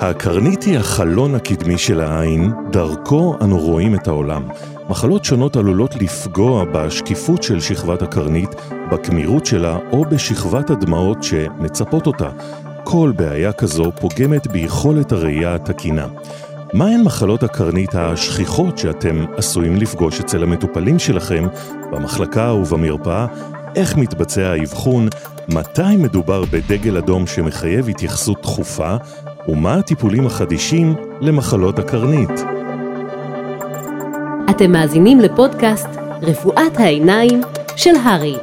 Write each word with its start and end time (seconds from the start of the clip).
הקרנית 0.00 0.62
היא 0.62 0.78
החלון 0.78 1.34
הקדמי 1.34 1.78
של 1.78 2.00
העין, 2.00 2.52
דרכו 2.70 3.36
אנו 3.40 3.58
רואים 3.58 3.94
את 3.94 4.08
העולם. 4.08 4.48
מחלות 4.88 5.24
שונות 5.24 5.56
עלולות 5.56 5.94
לפגוע 5.96 6.64
בשקיפות 6.64 7.42
של 7.42 7.60
שכבת 7.60 8.02
הקרנית, 8.02 8.54
בכמירות 8.92 9.46
שלה 9.46 9.78
או 9.92 10.04
בשכבת 10.04 10.70
הדמעות 10.70 11.22
שמצפות 11.22 12.06
אותה. 12.06 12.28
כל 12.84 13.12
בעיה 13.16 13.52
כזו 13.52 13.92
פוגמת 14.00 14.46
ביכולת 14.46 15.12
הראייה 15.12 15.54
התקינה. 15.54 16.06
מהן 16.72 17.02
מחלות 17.02 17.42
הקרנית 17.42 17.94
השכיחות 17.94 18.78
שאתם 18.78 19.24
עשויים 19.36 19.76
לפגוש 19.76 20.20
אצל 20.20 20.42
המטופלים 20.42 20.98
שלכם 20.98 21.46
במחלקה 21.92 22.52
ובמרפאה? 22.52 23.26
איך 23.76 23.96
מתבצע 23.96 24.50
האבחון? 24.50 25.08
מתי 25.48 25.96
מדובר 25.98 26.44
בדגל 26.50 26.96
אדום 26.96 27.26
שמחייב 27.26 27.88
התייחסות 27.88 28.42
דחופה? 28.42 28.96
ומה 29.48 29.74
הטיפולים 29.74 30.26
החדישים 30.26 30.94
למחלות 31.20 31.78
הקרנית? 31.78 32.30
אתם 34.50 34.72
מאזינים 34.72 35.20
לפודקאסט 35.20 35.88
רפואת 36.22 36.76
העיניים 36.76 37.40
של 37.76 37.94
הרי. 38.04 38.36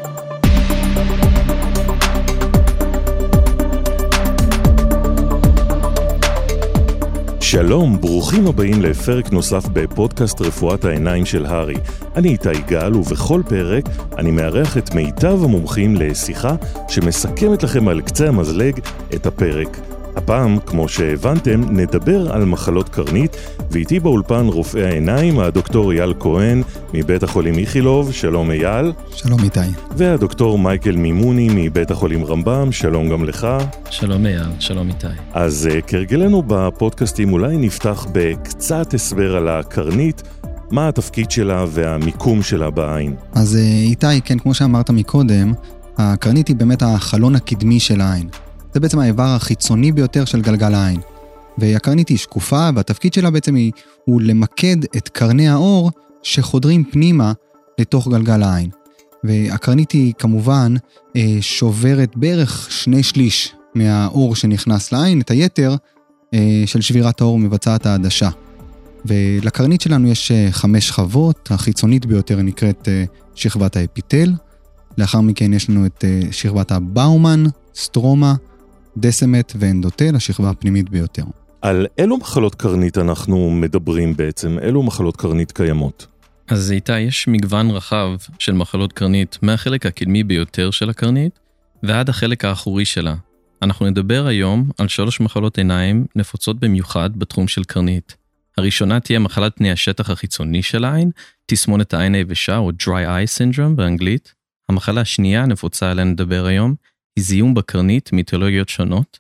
שלום, 7.42 8.02
ברוכים 8.02 8.48
הבאים 8.48 8.82
לפרק 8.82 9.32
נוסף 9.32 9.68
בפודקאסט 9.74 10.42
רפואת 10.42 10.86
העיניים 10.86 11.26
של 11.26 11.46
הרי. 11.46 11.76
אני 12.16 12.30
איתי 12.30 12.62
גל, 12.68 12.96
ובכל 12.96 13.42
פרק 13.50 13.84
אני 14.18 14.32
מארח 14.32 14.78
את 14.78 14.96
מיטב 14.96 15.44
המומחים 15.44 15.96
לשיחה 15.96 16.56
שמסכמת 16.88 17.64
לכם 17.64 17.88
על 17.88 18.02
קצה 18.02 18.28
המזלג 18.28 18.80
את 19.16 19.26
הפרק. 19.26 19.97
הפעם, 20.18 20.60
כמו 20.66 20.90
שהבנתם, 20.90 21.62
נדבר 21.70 22.32
על 22.32 22.46
מחלות 22.46 22.90
קרנית, 22.90 23.38
ואיתי 23.72 24.00
באולפן 24.00 24.48
רופאי 24.48 24.84
העיניים, 24.84 25.40
הדוקטור 25.40 25.92
אייל 25.92 26.14
כהן 26.20 26.62
מבית 26.94 27.24
החולים 27.24 27.58
איכילוב, 27.58 28.12
שלום 28.12 28.52
אייל. 28.52 28.94
שלום 29.16 29.44
איתי. 29.44 29.60
והדוקטור 29.98 30.60
מייקל 30.60 30.96
מימוני 30.96 31.48
מבית 31.52 31.92
החולים 31.92 32.26
רמב"ם, 32.26 32.72
שלום 32.72 33.10
גם 33.10 33.24
לך. 33.24 33.48
שלום 33.90 34.26
אייל, 34.26 34.48
שלום 34.60 34.88
איתי. 34.88 35.08
אז 35.34 35.70
אה, 35.72 35.82
כהרגלנו 35.82 36.44
בפודקאסטים, 36.48 37.34
אולי 37.34 37.58
נפתח 37.58 38.06
בקצת 38.12 38.94
הסבר 38.94 39.36
על 39.36 39.48
הקרנית. 39.48 40.24
מה 40.72 40.88
התפקיד 40.88 41.32
שלה 41.32 41.66
והמיקום 41.70 42.44
שלה 42.44 42.70
בעין? 42.70 43.16
אז 43.34 43.56
אה, 43.56 43.62
איתי, 43.62 44.22
כן, 44.26 44.40
כמו 44.40 44.54
שאמרת 44.54 44.90
מקודם, 44.90 45.54
הקרנית 45.98 46.48
היא 46.48 46.56
באמת 46.56 46.82
החלון 46.82 47.36
הקדמי 47.36 47.80
של 47.80 48.02
העין. 48.02 48.28
זה 48.78 48.82
בעצם 48.82 49.00
האיבר 49.00 49.24
החיצוני 49.36 49.92
ביותר 49.92 50.26
של 50.26 50.42
גלגל 50.42 50.74
העין. 50.74 51.00
והקרנית 51.58 52.10
היא 52.10 52.18
שקופה, 52.18 52.70
והתפקיד 52.76 53.14
שלה 53.14 53.30
בעצם 53.32 53.56
היא, 53.56 53.72
הוא 54.06 54.22
למקד 54.22 54.78
את 54.98 55.10
קרני 55.10 55.50
האור 55.50 55.92
שחודרים 56.24 56.84
פנימה 56.84 57.34
לתוך 57.80 58.08
גלגל 58.08 58.44
העין. 58.44 58.70
והקרנית 59.24 59.92
היא 59.92 60.14
כמובן 60.18 60.74
אה, 61.16 61.38
שוברת 61.42 62.16
בערך 62.16 62.72
שני 62.72 63.04
שליש 63.04 63.54
מהאור 63.76 64.36
שנכנס 64.36 64.92
לעין, 64.92 65.22
את 65.22 65.32
היתר 65.32 65.76
אה, 66.34 66.64
של 66.66 66.82
שבירת 66.82 67.22
האור 67.22 67.40
מבצעת 67.40 67.86
העדשה. 67.86 68.30
ולקרנית 69.06 69.82
שלנו 69.82 70.08
יש 70.08 70.32
אה, 70.32 70.48
חמש 70.52 70.88
שכבות, 70.88 71.50
החיצונית 71.52 72.06
ביותר 72.06 72.42
נקראת 72.42 72.88
שכבת 73.36 73.76
האפיטל, 73.76 74.34
לאחר 74.98 75.22
מכן 75.22 75.54
יש 75.54 75.70
לנו 75.70 75.86
את 75.86 76.04
שכבת 76.32 76.72
הבאומן, 76.72 77.44
סטרומה, 77.76 78.36
דסמט 79.00 79.54
ואנדוטל, 79.60 80.16
השכבה 80.16 80.50
הפנימית 80.50 80.90
ביותר. 80.90 81.24
על 81.62 81.88
אילו 81.98 82.18
מחלות 82.18 82.56
קרנית 82.56 82.98
אנחנו 82.98 83.50
מדברים 83.50 84.16
בעצם? 84.16 84.58
אילו 84.62 84.84
מחלות 84.84 85.18
קרנית 85.18 85.52
קיימות? 85.52 86.08
אז 86.48 86.72
איתי, 86.72 87.00
יש 87.00 87.28
מגוון 87.28 87.70
רחב 87.70 88.10
של 88.40 88.52
מחלות 88.52 88.94
קרנית 88.94 89.38
מהחלק 89.42 89.86
הקדמי 89.86 90.24
ביותר 90.24 90.72
של 90.72 90.90
הקרנית 90.90 91.40
ועד 91.84 92.10
החלק 92.10 92.46
האחורי 92.46 92.86
שלה. 92.86 93.16
אנחנו 93.62 93.86
נדבר 93.86 94.26
היום 94.28 94.70
על 94.78 94.88
שלוש 94.88 95.20
מחלות 95.20 95.58
עיניים 95.58 96.06
נפוצות 96.16 96.60
במיוחד 96.60 97.10
בתחום 97.16 97.48
של 97.48 97.64
קרנית. 97.64 98.16
הראשונה 98.58 99.00
תהיה 99.00 99.20
מחלת 99.20 99.56
פני 99.56 99.72
השטח 99.72 100.10
החיצוני 100.10 100.64
של 100.64 100.86
העין, 100.86 101.12
תסמונת 101.46 101.94
העין 101.94 102.16
היבשה 102.16 102.58
או 102.58 102.70
dry 102.70 102.86
eye 102.86 103.40
syndrome 103.40 103.76
באנגלית. 103.76 104.34
המחלה 104.70 105.02
השנייה 105.02 105.44
הנפוצה 105.44 105.92
עליה 105.92 106.06
נדבר 106.06 106.46
היום 106.46 106.76
היא 107.18 107.24
זיהום 107.24 107.54
בקרנית 107.54 108.14
מיתולוגיות 108.14 108.70
שונות, 108.70 109.20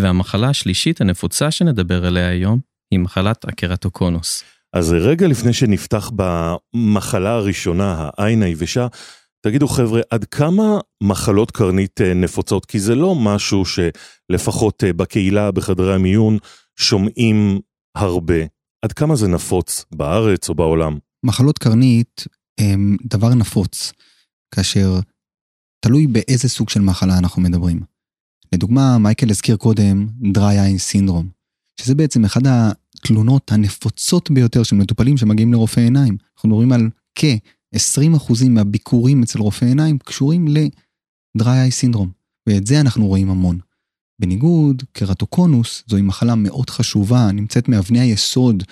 והמחלה 0.00 0.48
השלישית 0.48 1.00
הנפוצה 1.00 1.50
שנדבר 1.50 2.06
עליה 2.06 2.28
היום 2.28 2.60
היא 2.90 3.00
מחלת 3.00 3.44
הקרטוקונוס. 3.44 4.44
אז 4.72 4.92
רגע 4.92 5.26
לפני 5.26 5.52
שנפתח 5.52 6.10
במחלה 6.16 7.30
הראשונה, 7.30 8.10
העין 8.18 8.42
היבשה, 8.42 8.86
תגידו 9.46 9.68
חבר'ה, 9.68 10.00
עד 10.10 10.24
כמה 10.24 10.78
מחלות 11.02 11.50
קרנית 11.50 12.00
אה, 12.00 12.14
נפוצות? 12.14 12.66
כי 12.66 12.80
זה 12.80 12.94
לא 12.94 13.14
משהו 13.14 13.62
שלפחות 13.64 14.84
אה, 14.84 14.92
בקהילה, 14.92 15.50
בחדרי 15.50 15.94
המיון, 15.94 16.38
שומעים 16.76 17.60
הרבה. 17.96 18.44
עד 18.84 18.92
כמה 18.92 19.16
זה 19.16 19.28
נפוץ 19.28 19.84
בארץ 19.94 20.48
או 20.48 20.54
בעולם? 20.54 20.98
מחלות 21.24 21.58
קרנית 21.58 22.24
הם 22.60 22.96
דבר 23.04 23.34
נפוץ, 23.34 23.92
כאשר 24.54 24.98
תלוי 25.84 26.06
באיזה 26.06 26.48
סוג 26.48 26.68
של 26.68 26.80
מחלה 26.80 27.18
אנחנו 27.18 27.42
מדברים. 27.42 27.80
לדוגמה, 28.52 28.98
מייקל 28.98 29.30
הזכיר 29.30 29.56
קודם 29.56 30.08
dry 30.22 30.38
eye 30.38 30.92
syndrome, 30.92 31.26
שזה 31.80 31.94
בעצם 31.94 32.24
אחד 32.24 32.40
התלונות 32.46 33.52
הנפוצות 33.52 34.30
ביותר 34.30 34.62
של 34.62 34.76
מטופלים 34.76 35.16
שמגיעים 35.16 35.52
לרופא 35.52 35.80
עיניים. 35.80 36.16
אנחנו 36.36 36.48
מדברים 36.48 36.72
על 36.72 36.90
כ-20% 37.14 38.48
מהביקורים 38.48 39.22
אצל 39.22 39.38
רופא 39.38 39.64
עיניים 39.64 39.98
קשורים 39.98 40.48
ל-dry 40.48 41.42
eye 41.42 41.94
syndrome, 41.94 42.08
ואת 42.48 42.66
זה 42.66 42.80
אנחנו 42.80 43.06
רואים 43.06 43.30
המון. 43.30 43.58
בניגוד, 44.20 44.82
קרטוקונוס 44.92 45.84
זוהי 45.86 46.02
מחלה 46.02 46.34
מאוד 46.34 46.70
חשובה, 46.70 47.32
נמצאת 47.32 47.68
מאבני 47.68 48.00
היסוד 48.00 48.62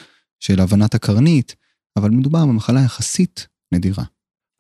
של 0.41 0.61
הבנת 0.61 0.95
הקרנית, 0.95 1.55
אבל 1.97 2.11
מדובר 2.11 2.47
במחלה 2.47 2.81
יחסית 2.81 3.47
נדירה. 3.73 4.05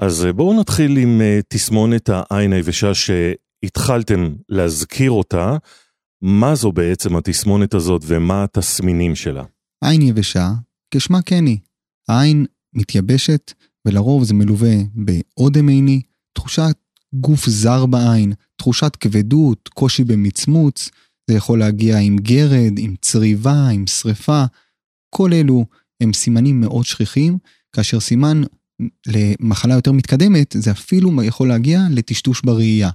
אז 0.02 0.24
אה, 0.24 0.32
בואו 0.32 0.60
נתחיל 0.60 0.96
עם 0.96 1.20
אה, 1.20 1.40
תסמונת 1.48 2.08
העין 2.12 2.52
היבשה 2.52 2.92
שהתחלתם 2.94 4.34
להזכיר 4.48 5.10
אותה. 5.10 5.56
מה 6.22 6.54
זו 6.54 6.72
בעצם 6.72 7.16
התסמונת 7.16 7.74
הזאת 7.74 8.02
ומה 8.06 8.44
התסמינים 8.44 9.14
שלה? 9.14 9.44
עין 9.84 10.02
יבשה, 10.02 10.50
כשמה 10.90 11.22
כן 11.22 11.46
היא. 11.46 11.58
העין 12.08 12.46
מתייבשת 12.74 13.52
ולרוב 13.86 14.24
זה 14.24 14.34
מלווה 14.34 14.74
באודם 14.94 15.68
עיני, 15.68 16.02
תחושת 16.32 16.76
גוף 17.14 17.46
זר 17.46 17.86
בעין, 17.86 18.32
תחושת 18.56 18.96
כבדות, 18.96 19.68
קושי 19.68 20.04
במצמוץ, 20.04 20.90
זה 21.30 21.36
יכול 21.36 21.58
להגיע 21.58 21.98
עם 21.98 22.16
גרד, 22.16 22.72
עם 22.78 22.94
צריבה, 23.00 23.68
עם 23.68 23.86
שריפה. 23.86 24.44
כל 25.10 25.32
אלו 25.32 25.64
הם 26.02 26.12
סימנים 26.12 26.60
מאוד 26.60 26.84
שכיחים, 26.84 27.38
כאשר 27.72 28.00
סימן 28.00 28.42
למחלה 29.06 29.74
יותר 29.74 29.92
מתקדמת, 29.92 30.56
זה 30.58 30.70
אפילו 30.70 31.22
יכול 31.22 31.48
להגיע 31.48 31.80
לטשטוש 31.90 32.42
בראייה. 32.44 32.90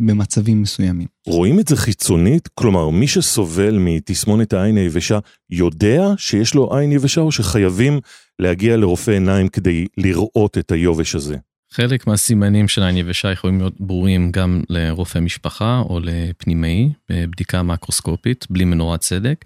במצבים 0.00 0.62
מסוימים. 0.62 1.06
רואים 1.26 1.60
את 1.60 1.68
זה 1.68 1.76
חיצונית? 1.76 2.48
כלומר, 2.54 2.88
מי 2.88 3.06
שסובל 3.08 3.78
מתסמונת 3.78 4.52
העין 4.52 4.76
היבשה 4.76 5.18
יודע 5.50 6.02
שיש 6.16 6.54
לו 6.54 6.76
עין 6.76 6.92
יבשה 6.92 7.20
או 7.20 7.32
שחייבים 7.32 8.00
להגיע 8.38 8.76
לרופא 8.76 9.10
עיניים 9.10 9.48
כדי 9.48 9.86
לראות 9.98 10.58
את 10.58 10.72
היובש 10.72 11.14
הזה? 11.14 11.36
חלק 11.72 12.06
מהסימנים 12.06 12.68
של 12.68 12.82
עין 12.82 12.96
יבשה 12.96 13.32
יכולים 13.32 13.58
להיות 13.58 13.80
ברורים 13.80 14.30
גם 14.30 14.62
לרופא 14.68 15.18
משפחה 15.18 15.82
או 15.88 16.00
לפנימאי 16.02 16.92
בבדיקה 17.08 17.62
מקרוסקופית 17.62 18.46
בלי 18.50 18.64
מנורת 18.64 19.00
צדק. 19.00 19.44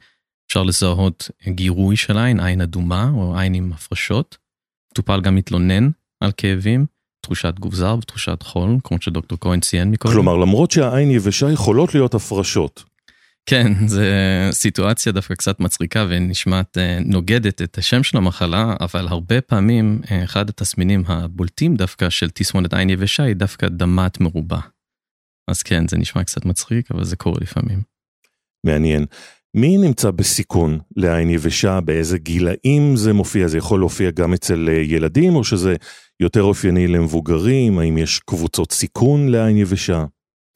אפשר 0.48 0.62
לזהות 0.62 1.30
גירוי 1.48 1.96
של 1.96 2.18
עין, 2.18 2.40
עין 2.40 2.60
אדומה 2.60 3.10
או 3.14 3.38
עין 3.38 3.54
עם 3.54 3.72
הפרשות. 3.72 4.36
מטופל 4.96 5.20
גם 5.20 5.34
מתלונן 5.34 5.88
על 6.20 6.30
כאבים, 6.36 6.86
תחושת 7.20 7.58
גוף 7.58 7.74
זר 7.74 7.96
ותחושת 7.98 8.42
חול, 8.42 8.76
כמו 8.84 8.96
שדוקטור 9.00 9.38
כהן 9.40 9.60
ציין 9.60 9.90
מקודם. 9.90 10.14
כלומר, 10.14 10.36
למרות 10.36 10.70
שהעין 10.70 11.10
יבשה 11.10 11.50
יכולות 11.50 11.94
להיות 11.94 12.14
הפרשות. 12.14 12.84
כן, 13.46 13.72
זו 13.86 14.00
סיטואציה 14.50 15.12
דווקא 15.12 15.34
קצת 15.34 15.60
מצחיקה 15.60 16.06
ונשמעת 16.08 16.78
אה, 16.78 16.98
נוגדת 17.04 17.62
את 17.62 17.78
השם 17.78 18.02
של 18.02 18.16
המחלה, 18.16 18.74
אבל 18.80 19.08
הרבה 19.08 19.40
פעמים 19.40 20.00
אה, 20.10 20.24
אחד 20.24 20.48
התסמינים 20.48 21.02
הבולטים 21.06 21.76
דווקא 21.76 22.10
של 22.10 22.30
תסמונת 22.30 22.74
עין 22.74 22.90
יבשה 22.90 23.22
היא 23.22 23.36
דווקא 23.36 23.68
דמת 23.68 24.20
מרובה. 24.20 24.60
אז 25.50 25.62
כן, 25.62 25.88
זה 25.88 25.98
נשמע 25.98 26.24
קצת 26.24 26.44
מצחיק, 26.44 26.90
אבל 26.90 27.04
זה 27.04 27.16
קורה 27.16 27.38
לפעמים. 27.40 27.82
מעניין. 28.64 29.06
מי 29.56 29.78
נמצא 29.78 30.10
בסיכון 30.10 30.78
לעין 30.96 31.30
יבשה, 31.30 31.80
באיזה 31.80 32.18
גילאים 32.18 32.96
זה 32.96 33.12
מופיע? 33.12 33.48
זה 33.48 33.58
יכול 33.58 33.80
להופיע 33.80 34.10
גם 34.10 34.34
אצל 34.34 34.68
אה, 34.68 34.74
ילדים, 34.74 35.36
או 35.36 35.44
שזה 35.44 35.76
יותר 36.20 36.42
אופייני 36.42 36.86
למבוגרים? 36.86 37.78
האם 37.78 37.98
יש 37.98 38.18
קבוצות 38.18 38.72
סיכון 38.72 39.28
לעין 39.28 39.56
יבשה? 39.56 40.04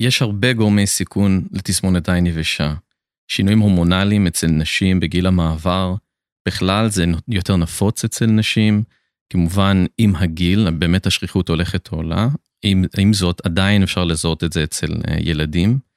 יש 0.01 0.23
הרבה 0.23 0.53
גורמי 0.53 0.87
סיכון 0.87 1.45
לתסמונת 1.53 2.09
עין 2.09 2.27
יבשה. 2.27 2.75
שינויים 3.29 3.59
הורמונליים 3.59 4.27
אצל 4.27 4.47
נשים 4.47 5.01
בגיל 5.01 5.27
המעבר, 5.27 5.95
בכלל 6.49 6.89
זה 6.89 7.05
יותר 7.29 7.57
נפוץ 7.57 8.05
אצל 8.05 8.27
נשים, 8.27 8.83
כמובן 9.33 9.85
עם 9.99 10.17
הגיל 10.17 10.71
באמת 10.71 11.07
השכיחות 11.07 11.49
הולכת 11.49 11.93
ועולה, 11.93 12.29
עם, 12.63 12.85
עם 12.99 13.13
זאת 13.13 13.47
עדיין 13.47 13.83
אפשר 13.83 14.05
לזהות 14.05 14.45
את 14.45 14.53
זה 14.53 14.65
אצל 14.65 14.93
אה, 15.09 15.17
ילדים. 15.21 15.90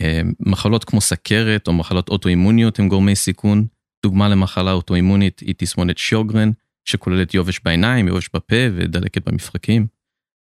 אה, 0.00 0.20
מחלות 0.40 0.84
כמו 0.84 1.00
סכרת 1.00 1.68
או 1.68 1.72
מחלות 1.72 2.08
אוטואימוניות 2.08 2.78
הם 2.78 2.88
גורמי 2.88 3.16
סיכון, 3.16 3.66
דוגמה 4.02 4.28
למחלה 4.28 4.72
אוטואימונית 4.72 5.40
היא 5.40 5.54
תסמונת 5.58 5.98
שוגרן, 5.98 6.50
שכוללת 6.84 7.34
יובש 7.34 7.60
בעיניים, 7.64 8.08
יובש 8.08 8.30
בפה 8.34 8.56
ודלקת 8.74 9.28
במפרקים. 9.28 9.86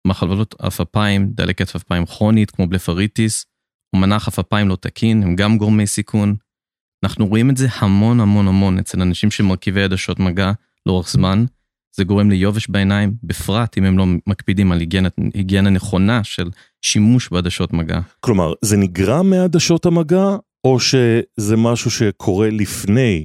מחלות 0.06 0.54
עפפיים, 0.58 1.30
דלקת 1.34 1.74
עפפיים 1.74 2.06
כרונית 2.06 2.50
כמו 2.50 2.66
בלפריטיס, 2.66 3.46
או 3.92 3.98
מנח 3.98 4.28
עפפיים 4.28 4.68
לא 4.68 4.76
תקין, 4.76 5.22
הם 5.22 5.36
גם 5.36 5.58
גורמי 5.58 5.86
סיכון. 5.86 6.36
אנחנו 7.04 7.26
רואים 7.26 7.50
את 7.50 7.56
זה 7.56 7.68
המון 7.78 8.20
המון 8.20 8.48
המון 8.48 8.78
אצל 8.78 9.00
אנשים 9.02 9.30
שמרכיבי 9.30 9.82
עדשות 9.82 10.18
מגע 10.18 10.52
לאורך 10.86 11.08
זמן. 11.08 11.44
זה 11.96 12.04
גורם 12.04 12.30
ליובש 12.30 12.68
בעיניים, 12.68 13.14
בפרט 13.22 13.78
אם 13.78 13.84
הם 13.84 13.98
לא 13.98 14.04
מקפידים 14.26 14.72
על 14.72 14.80
היגיינה, 14.80 15.08
היגיינה 15.34 15.70
נכונה 15.70 16.24
של 16.24 16.50
שימוש 16.82 17.28
בעדשות 17.28 17.72
מגע. 17.72 18.00
כלומר, 18.20 18.52
זה 18.62 18.76
נגרם 18.76 19.30
מעדשות 19.30 19.86
המגע, 19.86 20.36
או 20.64 20.80
שזה 20.80 21.56
משהו 21.56 21.90
שקורה 21.90 22.50
לפני 22.50 23.24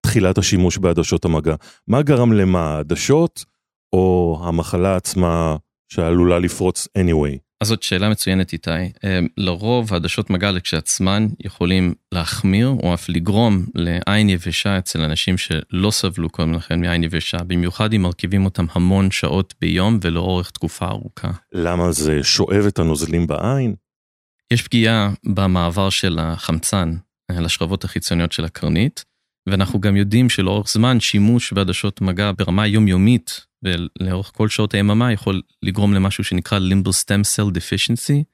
תחילת 0.00 0.38
השימוש 0.38 0.78
בעדשות 0.78 1.24
המגע? 1.24 1.54
מה 1.88 2.02
גרם 2.02 2.32
למה, 2.32 2.60
העדשות 2.60 3.44
או 3.92 4.38
המחלה 4.44 4.96
עצמה 4.96 5.56
שעלולה 5.88 6.38
לפרוץ 6.38 6.88
anyway? 6.98 7.38
אז 7.62 7.68
זאת 7.68 7.82
שאלה 7.82 8.08
מצוינת 8.08 8.52
איתי. 8.52 8.70
אמ, 8.70 9.26
לרוב 9.36 9.92
העדשות 9.92 10.30
מגע 10.30 10.50
כשעצמן 10.62 11.26
יכולים 11.40 11.94
להחמיר 12.12 12.68
או 12.68 12.94
אף 12.94 13.08
לגרום 13.08 13.66
לעין 13.74 14.28
יבשה 14.28 14.78
אצל 14.78 15.00
אנשים 15.00 15.38
שלא 15.38 15.90
סבלו 15.90 16.30
קודם 16.30 16.52
לכן 16.52 16.80
מעין 16.80 17.04
יבשה, 17.04 17.36
במיוחד 17.46 17.92
אם 17.92 18.02
מרכיבים 18.02 18.44
אותם 18.44 18.66
המון 18.72 19.10
שעות 19.10 19.54
ביום 19.60 19.98
ולאורך 20.02 20.50
תקופה 20.50 20.86
ארוכה. 20.86 21.30
למה 21.52 21.92
זה 21.92 22.22
שואב 22.22 22.64
את 22.68 22.78
הנוזלים 22.78 23.26
בעין? 23.26 23.74
יש 24.52 24.62
פגיעה 24.62 25.10
במעבר 25.24 25.90
של 25.90 26.18
החמצן 26.18 26.96
אה, 27.30 27.40
לשכבות 27.40 27.84
החיצוניות 27.84 28.32
של 28.32 28.44
הקרנית, 28.44 29.04
ואנחנו 29.46 29.80
גם 29.80 29.96
יודעים 29.96 30.28
שלאורך 30.28 30.68
זמן 30.68 31.00
שימוש 31.00 31.52
בעדשות 31.52 32.00
מגע 32.00 32.30
ברמה 32.38 32.66
יומיומית 32.66 33.46
ולאורך 33.62 34.30
כל 34.34 34.48
שעות 34.48 34.74
היממה 34.74 35.12
יכול 35.12 35.42
לגרום 35.62 35.94
למשהו 35.94 36.24
שנקרא 36.24 36.58
לימבוס 36.58 36.98
סטם 36.98 37.24
סל 37.24 37.50
דפישנסי 37.50 38.24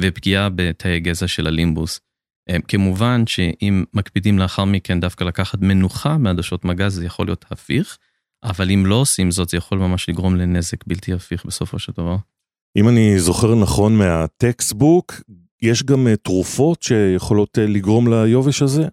ופגיעה 0.00 0.48
בתאי 0.48 1.00
גזע 1.00 1.28
של 1.28 1.46
הלימבוס. 1.46 2.00
אה, 2.50 2.56
כמובן 2.68 3.26
שאם 3.26 3.84
מקפידים 3.94 4.38
לאחר 4.38 4.64
מכן 4.64 5.00
דווקא 5.00 5.24
לקחת 5.24 5.58
מנוחה 5.60 6.18
מעדשות 6.18 6.64
מגע 6.64 6.88
זה 6.88 7.06
יכול 7.06 7.26
להיות 7.26 7.44
הפיך, 7.50 7.98
אבל 8.44 8.70
אם 8.70 8.86
לא 8.86 8.94
עושים 8.94 9.30
זאת 9.30 9.48
זה 9.48 9.56
יכול 9.56 9.78
ממש 9.78 10.08
לגרום 10.08 10.36
לנזק 10.36 10.86
בלתי 10.86 11.12
הפיך 11.12 11.44
בסופו 11.44 11.78
של 11.78 11.92
דבר. 11.98 12.16
אם 12.76 12.88
אני 12.88 13.18
זוכר 13.18 13.54
נכון 13.54 13.96
מהטקסטבוק, 13.96 15.14
יש 15.62 15.82
גם 15.82 16.08
אה, 16.08 16.16
תרופות 16.16 16.82
שיכולות 16.82 17.58
אה, 17.58 17.66
לגרום 17.66 18.12
ליובש 18.12 18.62
הזה? 18.62 18.88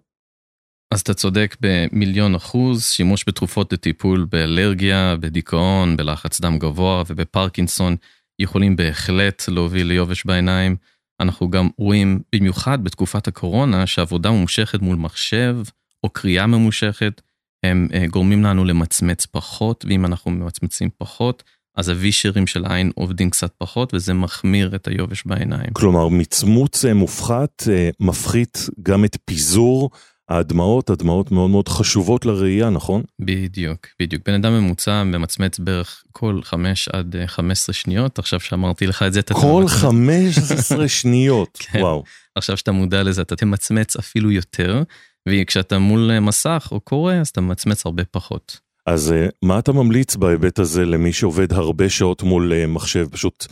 אז 0.94 1.00
אתה 1.00 1.14
צודק 1.14 1.56
במיליון 1.60 2.34
אחוז, 2.34 2.84
שימוש 2.84 3.24
בתרופות 3.28 3.72
לטיפול 3.72 4.26
באלרגיה, 4.30 5.16
בדיכאון, 5.20 5.96
בלחץ 5.96 6.40
דם 6.40 6.58
גבוה 6.58 7.02
ובפרקינסון 7.06 7.96
יכולים 8.38 8.76
בהחלט 8.76 9.44
להוביל 9.48 9.86
ליובש 9.86 10.26
בעיניים. 10.26 10.76
אנחנו 11.20 11.50
גם 11.50 11.68
רואים, 11.78 12.20
במיוחד 12.34 12.84
בתקופת 12.84 13.28
הקורונה, 13.28 13.86
שעבודה 13.86 14.30
ממושכת 14.30 14.82
מול 14.82 14.96
מחשב 14.96 15.56
או 16.04 16.08
קריאה 16.08 16.46
ממושכת, 16.46 17.20
הם 17.64 17.88
אה, 17.94 18.06
גורמים 18.06 18.44
לנו 18.44 18.64
למצמץ 18.64 19.26
פחות, 19.26 19.84
ואם 19.88 20.04
אנחנו 20.04 20.30
ממצמצים 20.30 20.88
פחות, 20.98 21.42
אז 21.76 21.88
הווישרים 21.88 22.46
של 22.46 22.64
העין 22.64 22.90
עובדים 22.94 23.30
קצת 23.30 23.52
פחות, 23.58 23.94
וזה 23.94 24.14
מחמיר 24.14 24.74
את 24.74 24.88
היובש 24.88 25.26
בעיניים. 25.26 25.70
כלומר, 25.72 26.08
מצמוץ 26.08 26.84
אה, 26.84 26.94
מופחת 26.94 27.62
אה, 27.70 27.90
מפחית 28.00 28.58
גם 28.82 29.04
את 29.04 29.16
פיזור 29.24 29.90
הדמעות, 30.28 30.90
הדמעות 30.90 31.32
מאוד 31.32 31.50
מאוד 31.50 31.68
חשובות 31.68 32.26
לראייה, 32.26 32.70
נכון? 32.70 33.02
בדיוק, 33.20 33.86
בדיוק. 34.00 34.22
בן 34.26 34.34
אדם 34.34 34.52
ממוצע 34.52 35.04
ממצמץ 35.04 35.58
בערך 35.58 36.04
כל 36.12 36.40
5 36.42 36.88
עד 36.88 37.16
15 37.26 37.72
אה, 37.72 37.78
שניות, 37.78 38.18
עכשיו 38.18 38.40
שאמרתי 38.40 38.86
לך 38.86 39.02
את 39.02 39.12
זה, 39.12 39.20
אתה... 39.20 39.34
כל 39.34 39.64
15 39.68 40.88
שניות, 40.98 41.58
כן. 41.60 41.80
וואו. 41.80 42.04
עכשיו 42.34 42.56
שאתה 42.56 42.72
מודע 42.72 43.02
לזה, 43.02 43.22
אתה 43.22 43.36
תמצמץ 43.36 43.96
אפילו 43.96 44.30
יותר, 44.30 44.82
וכשאתה 45.28 45.78
מול 45.78 46.10
אה, 46.10 46.20
מסך 46.20 46.68
או 46.72 46.80
קורא, 46.80 47.14
אז 47.14 47.28
אתה 47.28 47.40
ממצמץ 47.40 47.86
הרבה 47.86 48.04
פחות. 48.04 48.60
אז 48.86 49.12
אה, 49.12 49.26
מה 49.42 49.58
אתה 49.58 49.72
ממליץ 49.72 50.16
בהיבט 50.16 50.58
הזה 50.58 50.84
למי 50.84 51.12
שעובד 51.12 51.52
הרבה 51.52 51.88
שעות 51.88 52.22
מול 52.22 52.66
מחשב, 52.66 53.06
פשוט 53.10 53.46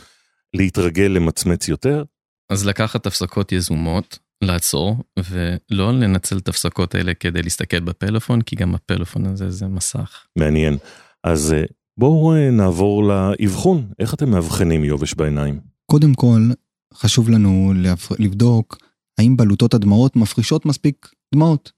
להתרגל 0.53 1.03
למצמץ 1.07 1.67
יותר? 1.67 2.03
אז 2.49 2.65
לקחת 2.65 3.05
הפסקות 3.05 3.51
יזומות, 3.51 4.19
לעצור 4.43 4.97
ולא 5.19 5.93
לנצל 5.93 6.37
את 6.37 6.47
ההפסקות 6.47 6.95
האלה 6.95 7.13
כדי 7.13 7.41
להסתכל 7.41 7.79
בפלאפון, 7.79 8.41
כי 8.41 8.55
גם 8.55 8.75
הפלאפון 8.75 9.25
הזה 9.25 9.51
זה 9.51 9.67
מסך. 9.67 10.25
מעניין. 10.35 10.77
אז 11.23 11.53
אה, 11.53 11.63
בואו 11.97 12.33
אה, 12.33 12.51
נעבור 12.51 13.03
לאבחון, 13.03 13.87
איך 13.99 14.13
אתם 14.13 14.29
מאבחנים 14.29 14.83
יובש 14.83 15.13
בעיניים? 15.13 15.59
קודם 15.85 16.13
כל, 16.13 16.49
חשוב 16.93 17.29
לנו 17.29 17.73
לבדוק 18.19 18.77
האם 19.17 19.37
בלוטות 19.37 19.73
הדמעות 19.73 20.15
מפרישות 20.15 20.65
מספיק 20.65 21.09
דמעות. 21.35 21.71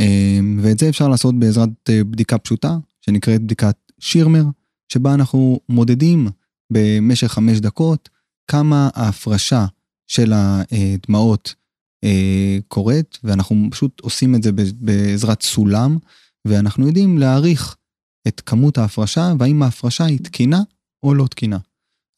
אה, 0.00 0.38
ואת 0.62 0.78
זה 0.78 0.88
אפשר 0.88 1.08
לעשות 1.08 1.38
בעזרת 1.38 1.68
בדיקה 1.88 2.38
פשוטה, 2.38 2.76
שנקראת 3.00 3.42
בדיקת 3.42 3.76
שירמר, 4.00 4.44
שבה 4.88 5.14
אנחנו 5.14 5.60
מודדים 5.68 6.28
במשך 6.72 7.28
חמש 7.28 7.60
דקות 7.60 8.08
כמה 8.50 8.90
ההפרשה 8.94 9.66
של 10.06 10.32
הדמעות 10.34 11.54
קורית, 12.68 13.18
ואנחנו 13.24 13.68
פשוט 13.70 14.00
עושים 14.00 14.34
את 14.34 14.42
זה 14.42 14.50
בעזרת 14.80 15.42
סולם, 15.42 15.98
ואנחנו 16.44 16.86
יודעים 16.86 17.18
להעריך 17.18 17.76
את 18.28 18.40
כמות 18.46 18.78
ההפרשה, 18.78 19.32
והאם 19.38 19.62
ההפרשה 19.62 20.04
היא 20.04 20.18
תקינה 20.18 20.62
או 21.02 21.14
לא 21.14 21.26
תקינה. 21.26 21.58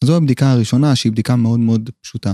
זו 0.04 0.16
הבדיקה 0.16 0.52
הראשונה, 0.52 0.96
שהיא 0.96 1.12
בדיקה 1.12 1.36
מאוד 1.36 1.60
מאוד 1.60 1.90
פשוטה. 2.00 2.32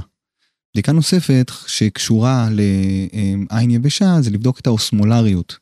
בדיקה 0.74 0.92
נוספת 0.92 1.50
שקשורה 1.66 2.48
לעין 2.50 3.70
יבשה, 3.70 4.20
זה 4.20 4.30
לבדוק 4.30 4.60
את 4.60 4.66
האוסמולריות. 4.66 5.58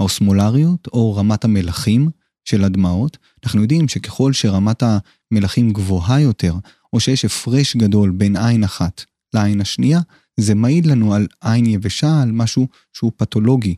האוסמולריות, 0.00 0.88
או 0.92 1.16
רמת 1.16 1.44
המלחים 1.44 2.10
של 2.44 2.64
הדמעות, 2.64 3.18
אנחנו 3.44 3.62
יודעים 3.62 3.88
שככל 3.88 4.32
שרמת 4.32 4.82
המלחים 4.82 5.72
גבוהה 5.72 6.20
יותר, 6.20 6.54
או 6.92 7.00
שיש 7.00 7.24
הפרש 7.24 7.76
גדול 7.76 8.10
בין 8.10 8.36
עין 8.36 8.64
אחת 8.64 9.04
לעין 9.34 9.60
השנייה, 9.60 10.00
זה 10.40 10.54
מעיד 10.54 10.86
לנו 10.86 11.14
על 11.14 11.26
עין 11.40 11.66
יבשה, 11.66 12.22
על 12.22 12.32
משהו 12.32 12.68
שהוא 12.92 13.12
פתולוגי. 13.16 13.74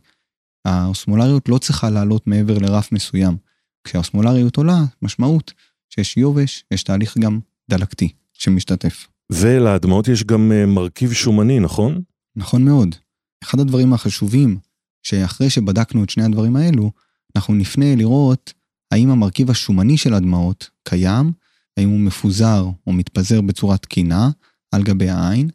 האוסמולריות 0.65 1.49
לא 1.49 1.57
צריכה 1.57 1.89
לעלות 1.89 2.27
מעבר 2.27 2.57
לרף 2.57 2.91
מסוים. 2.91 3.37
כשהאוסמולריות 3.83 4.57
עולה, 4.57 4.83
משמעות 5.01 5.53
שיש 5.89 6.17
יובש, 6.17 6.63
יש 6.71 6.83
תהליך 6.83 7.17
גם 7.17 7.39
דלקתי 7.69 8.13
שמשתתף. 8.33 9.07
ולהדמעות 9.31 10.07
יש 10.07 10.23
גם 10.23 10.51
אה, 10.51 10.65
מרכיב 10.65 11.13
שומני, 11.13 11.59
נכון? 11.59 12.01
נכון 12.35 12.65
מאוד. 12.65 12.95
אחד 13.43 13.59
הדברים 13.59 13.93
החשובים, 13.93 14.57
שאחרי 15.03 15.49
שבדקנו 15.49 16.03
את 16.03 16.09
שני 16.09 16.23
הדברים 16.23 16.55
האלו, 16.55 16.91
אנחנו 17.35 17.53
נפנה 17.53 17.95
לראות 17.95 18.53
האם 18.91 19.09
המרכיב 19.09 19.51
השומני 19.51 19.97
של 19.97 20.13
הדמעות 20.13 20.69
קיים, 20.83 21.31
האם 21.77 21.89
הוא 21.89 21.99
מפוזר 21.99 22.65
או 22.87 22.93
מתפזר 22.93 23.41
בצורה 23.41 23.77
תקינה 23.77 24.29
על 24.71 24.83
גבי 24.83 25.09
העין, 25.09 25.49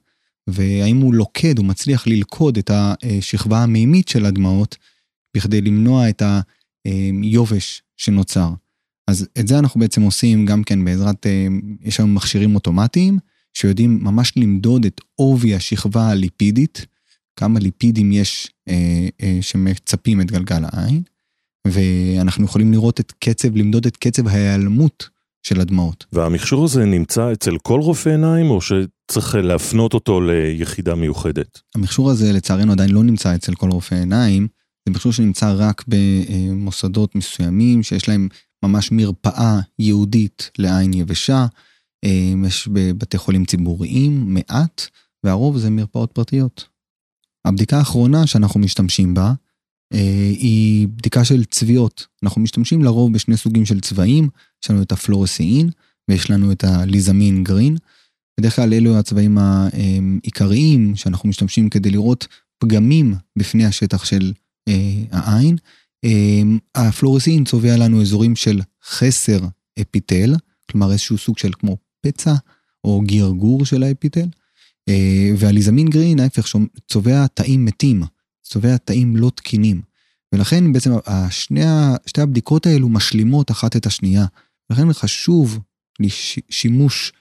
והאם 0.47 0.97
הוא 0.97 1.15
לוקד, 1.15 1.59
הוא 1.59 1.67
מצליח 1.67 2.07
ללכוד 2.07 2.59
את 2.59 2.71
השכבה 2.75 3.63
המימית 3.63 4.09
של 4.09 4.27
הדמעות 4.27 4.77
בכדי 5.37 5.61
למנוע 5.61 6.09
את 6.09 6.23
היובש 6.85 7.83
שנוצר. 7.97 8.51
אז 9.11 9.29
את 9.39 9.49
זה 9.49 9.59
אנחנו 9.59 9.81
בעצם 9.81 10.03
עושים 10.03 10.47
גם 10.47 10.65
כן 10.65 10.85
בעזרת, 10.85 11.27
אה, 11.27 11.47
יש 11.81 11.99
היום 11.99 12.15
מכשירים 12.15 12.55
אוטומטיים 12.55 13.19
שיודעים 13.55 14.05
ממש 14.05 14.33
למדוד 14.37 14.85
את 14.85 15.01
עובי 15.15 15.55
השכבה 15.55 16.09
הליפידית, 16.09 16.87
כמה 17.37 17.61
ליפידים 17.61 18.13
יש 18.13 18.53
אה, 18.69 19.09
אה, 19.23 19.39
שמצפים 19.41 20.21
את 20.21 20.31
גלגל 20.31 20.63
העין, 20.65 21.03
ואנחנו 21.67 22.45
יכולים 22.45 22.73
לראות 22.73 23.01
את 23.01 23.13
קצב, 23.19 23.57
למדוד 23.57 23.87
את 23.87 23.97
קצב 23.97 24.29
ההיעלמות 24.29 25.09
של 25.47 25.61
הדמעות. 25.61 26.05
והמכשור 26.13 26.65
הזה 26.65 26.85
נמצא 26.85 27.33
אצל 27.33 27.59
כל 27.59 27.81
רופא 27.81 28.09
עיניים, 28.09 28.51
או 28.51 28.61
שצריך 28.61 29.35
להפנות 29.35 29.95
אותו 29.95 30.21
ליחידה 30.21 30.95
מיוחדת? 30.95 31.61
המכשור 31.75 32.11
הזה 32.11 32.33
לצערנו 32.33 32.73
עדיין 32.73 32.91
לא 32.91 33.03
נמצא 33.03 33.35
אצל 33.35 33.55
כל 33.55 33.71
רופא 33.71 33.95
עיניים, 33.95 34.49
זה 34.87 34.93
מכשור 34.93 35.13
שנמצא 35.13 35.55
רק 35.57 35.85
במוסדות 35.89 37.15
מסוימים, 37.15 37.83
שיש 37.83 38.09
להם 38.09 38.29
ממש 38.65 38.93
מרפאה 38.93 39.61
ייעודית 39.79 40.51
לעין 40.59 40.95
יבשה, 40.95 41.47
יש 42.47 42.69
בבתי 42.73 43.19
חולים 43.19 43.45
ציבוריים 43.45 44.35
מעט, 44.35 44.87
והרוב 45.25 45.59
זה 45.59 45.71
מרפאות 45.71 46.13
פרטיות. 46.13 46.69
הבדיקה 47.45 47.79
האחרונה 47.79 48.27
שאנחנו 48.27 48.61
משתמשים 48.61 49.15
בה 49.15 49.27
אה, 49.27 49.33
היא 50.39 50.89
בדיקה 50.89 51.25
של 51.25 51.45
צביעות. 51.45 52.07
אנחנו 52.23 52.41
משתמשים 52.41 52.83
לרוב 52.83 53.13
בשני 53.13 53.37
סוגים 53.37 53.67
של 53.67 53.81
צבעים, 53.81 54.29
יש 54.65 54.71
לנו 54.71 54.83
את 54.83 54.93
ה 54.93 54.99
fluorescein 54.99 55.71
ויש 56.09 56.31
לנו 56.31 56.53
את 56.53 56.65
ה 56.65 56.73
lissamine 56.73 57.45
green. 57.45 57.77
בדרך 58.41 58.57
כלל 58.57 58.75
אלו 58.75 58.99
הצבעים 58.99 59.39
העיקריים 59.39 60.97
שאנחנו 60.97 61.29
משתמשים 61.29 61.71
כדי 61.71 61.91
לראות 61.91 62.27
פגמים 62.59 63.15
בפני 63.39 63.67
השטח 63.67 64.05
של 64.05 64.33
אה, 64.69 65.03
העין. 65.11 65.57
אה, 66.05 66.43
ה 66.75 66.80
fluorescein 66.80 67.45
צובע 67.45 67.77
לנו 67.77 68.03
אזורים 68.03 68.37
של 68.37 68.61
חסר 68.85 69.41
אפיטל, 69.81 70.35
כלומר 70.71 70.93
איזשהו 70.93 71.19
סוג 71.19 71.39
של 71.39 71.53
כמו 71.53 71.77
פצע 72.01 72.35
או 72.85 73.03
גרגור 73.07 73.67
של 73.67 73.83
האפיטל. 73.83 74.27
אה, 74.89 75.31
וה 75.39 75.48
lissamine 75.48 75.89
green, 75.89 76.21
ההפך, 76.21 76.57
צובע 76.89 77.27
תאים 77.27 77.65
מתים, 77.65 78.03
צובע 78.45 78.77
תאים 78.77 79.17
לא 79.17 79.31
תקינים. 79.35 79.83
ולכן 80.35 80.73
בעצם 80.73 80.91
השני, 81.07 81.61
שתי 82.07 82.21
הבדיקות 82.21 82.67
האלו 82.67 82.89
משלימות 82.89 83.51
אחת 83.51 83.77
את 83.77 83.87
השנייה. 83.87 84.27
לכן 84.71 84.93
חשוב 84.93 85.59
לשימוש 86.01 87.13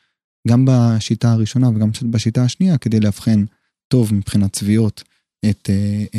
גם 0.47 0.65
בשיטה 0.67 1.31
הראשונה 1.31 1.69
וגם 1.69 1.89
בשיטה 2.03 2.43
השנייה 2.43 2.77
כדי 2.77 2.99
לאבחן 2.99 3.45
טוב 3.87 4.13
מבחינת 4.13 4.53
צביעות 4.53 5.03
את, 5.49 5.69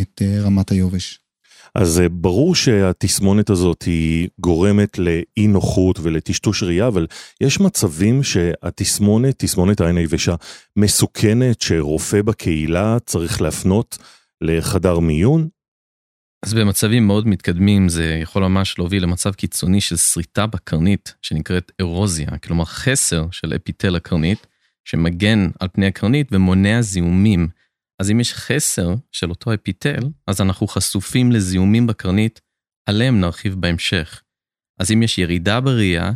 את 0.00 0.23
רמת 0.42 0.70
היובש. 0.70 1.20
אז 1.75 2.00
אה, 2.00 2.08
ברור 2.08 2.54
שהתסמונת 2.54 3.50
הזאת 3.50 3.82
היא 3.82 4.28
גורמת 4.40 4.99
לאי 4.99 5.46
נוחות 5.46 5.99
ולטשטוש 6.02 6.62
ראייה, 6.62 6.87
אבל 6.87 7.06
יש 7.40 7.61
מצבים 7.61 8.23
שהתסמונת, 8.23 9.34
תסמונת 9.38 9.80
העין 9.80 9.96
היבשה, 9.96 10.34
מסוכנת, 10.76 11.61
שרופא 11.61 12.23
בקהילה 12.23 12.96
צריך 13.06 13.40
להפנות 13.40 13.99
לחדר 14.44 14.98
מיון? 14.98 15.48
אז 16.46 16.54
במצבים 16.54 17.06
מאוד 17.06 17.26
מתקדמים 17.26 17.88
זה 17.88 18.18
יכול 18.22 18.42
ממש 18.42 18.78
להוביל 18.78 19.02
למצב 19.02 19.34
קיצוני 19.34 19.80
של 19.80 19.96
שריטה 19.96 20.46
בקרנית 20.46 21.14
שנקראת 21.22 21.72
אירוזיה, 21.78 22.38
כלומר 22.42 22.64
חסר 22.64 23.26
של 23.30 23.54
אפיטל 23.56 23.96
הקרנית 23.96 24.46
שמגן 24.84 25.48
על 25.60 25.68
פני 25.68 25.86
הקרנית 25.86 26.28
ומונע 26.32 26.80
זיהומים. 26.80 27.48
אז 28.00 28.10
אם 28.10 28.20
יש 28.20 28.34
חסר 28.34 28.94
של 29.12 29.30
אותו 29.30 29.54
אפיטל, 29.54 30.08
אז 30.26 30.40
אנחנו 30.40 30.66
חשופים 30.66 31.32
לזיהומים 31.32 31.86
בקרנית, 31.86 32.40
עליהם 32.86 33.20
נרחיב 33.20 33.54
בהמשך. 33.54 34.22
אז 34.80 34.92
אם 34.92 35.02
יש 35.02 35.18
ירידה 35.18 35.60
בראייה, 35.60 36.12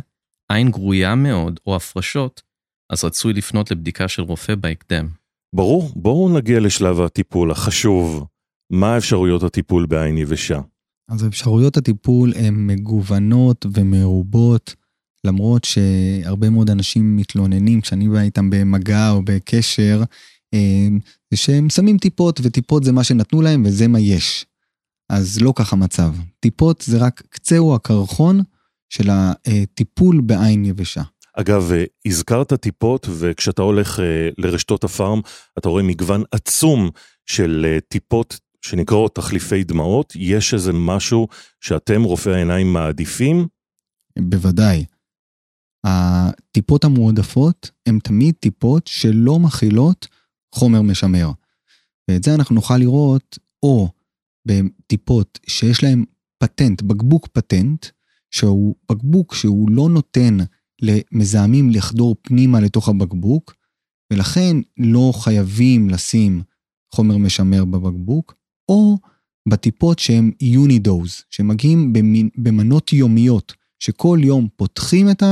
עין 0.51 0.71
גרויה 0.71 1.15
מאוד 1.15 1.59
או 1.65 1.75
הפרשות, 1.75 2.41
אז 2.89 3.03
רצוי 3.03 3.33
לפנות 3.33 3.71
לבדיקה 3.71 4.07
של 4.07 4.21
רופא 4.21 4.55
בהקדם. 4.55 5.18
ברור, 5.55 5.91
בואו 5.95 6.37
נגיע 6.37 6.59
לשלב 6.59 7.01
הטיפול 7.01 7.51
החשוב. 7.51 8.25
מה 8.71 8.97
אפשרויות 8.97 9.43
הטיפול 9.43 9.85
בעין 9.85 10.17
יבשה? 10.17 10.59
אז 11.09 11.27
אפשרויות 11.27 11.77
הטיפול 11.77 12.33
הן 12.35 12.67
מגוונות 12.67 13.65
ומרובות, 13.73 14.75
למרות 15.23 15.63
שהרבה 15.63 16.49
מאוד 16.49 16.69
אנשים 16.69 17.15
מתלוננים 17.15 17.81
כשאני 17.81 18.09
בא 18.09 18.19
איתם 18.19 18.49
במגע 18.49 19.11
או 19.11 19.21
בקשר, 19.25 20.03
אה, 20.53 20.87
זה 21.31 21.37
שהם 21.37 21.69
שמים 21.69 21.97
טיפות, 21.97 22.39
וטיפות 22.43 22.83
זה 22.83 22.91
מה 22.91 23.03
שנתנו 23.03 23.41
להם 23.41 23.63
וזה 23.65 23.87
מה 23.87 23.99
יש. 23.99 24.45
אז 25.09 25.41
לא 25.41 25.53
ככה 25.55 25.75
מצב. 25.75 26.15
טיפות 26.39 26.83
זה 26.87 26.97
רק 26.97 27.23
קצהו 27.29 27.75
הקרחון 27.75 28.41
של 28.89 29.09
הטיפול 29.11 30.21
בעין 30.21 30.65
יבשה. 30.65 31.03
אגב, 31.41 31.71
אה, 31.71 31.83
הזכרת 32.05 32.53
טיפות, 32.53 33.07
וכשאתה 33.19 33.61
הולך 33.61 33.99
אה, 33.99 34.29
לרשתות 34.37 34.83
הפארם, 34.83 35.21
אתה 35.57 35.69
רואה 35.69 35.83
מגוון 35.83 36.23
עצום 36.31 36.89
של 37.25 37.77
טיפות 37.87 38.39
שנקראות 38.61 39.15
תחליפי 39.15 39.63
דמעות, 39.63 40.13
יש 40.15 40.53
איזה 40.53 40.73
משהו 40.73 41.27
שאתם, 41.61 42.03
רופאי 42.03 42.33
העיניים, 42.33 42.73
מעדיפים? 42.73 43.47
בוודאי. 44.19 44.85
הטיפות 45.83 46.83
המועדפות 46.83 47.71
הן 47.85 47.99
תמיד 47.99 48.35
טיפות 48.39 48.87
שלא 48.87 49.39
מכילות 49.39 50.07
חומר 50.55 50.81
משמר. 50.81 51.31
ואת 52.09 52.23
זה 52.23 52.35
אנחנו 52.35 52.55
נוכל 52.55 52.77
לראות 52.77 53.37
או 53.63 53.89
בטיפות 54.47 55.39
שיש 55.47 55.83
להן 55.83 56.03
פטנט, 56.37 56.81
בקבוק 56.81 57.27
פטנט, 57.27 57.85
שהוא 58.31 58.75
בקבוק 58.91 59.35
שהוא 59.35 59.71
לא 59.71 59.89
נותן 59.89 60.37
למזהמים 60.81 61.69
לחדור 61.69 62.15
פנימה 62.21 62.59
לתוך 62.59 62.89
הבקבוק, 62.89 63.55
ולכן 64.13 64.57
לא 64.77 65.11
חייבים 65.15 65.89
לשים 65.89 66.41
חומר 66.95 67.17
משמר 67.17 67.65
בבקבוק, 67.65 68.35
או 68.69 68.97
בטיפות 69.49 69.99
שהם 69.99 70.31
יונידוז, 70.41 71.23
שמגיעים 71.29 71.93
במנות 72.37 72.93
יומיות, 72.93 73.53
שכל 73.79 74.19
יום 74.23 74.47
פותחים 74.55 75.09
את 75.09 75.23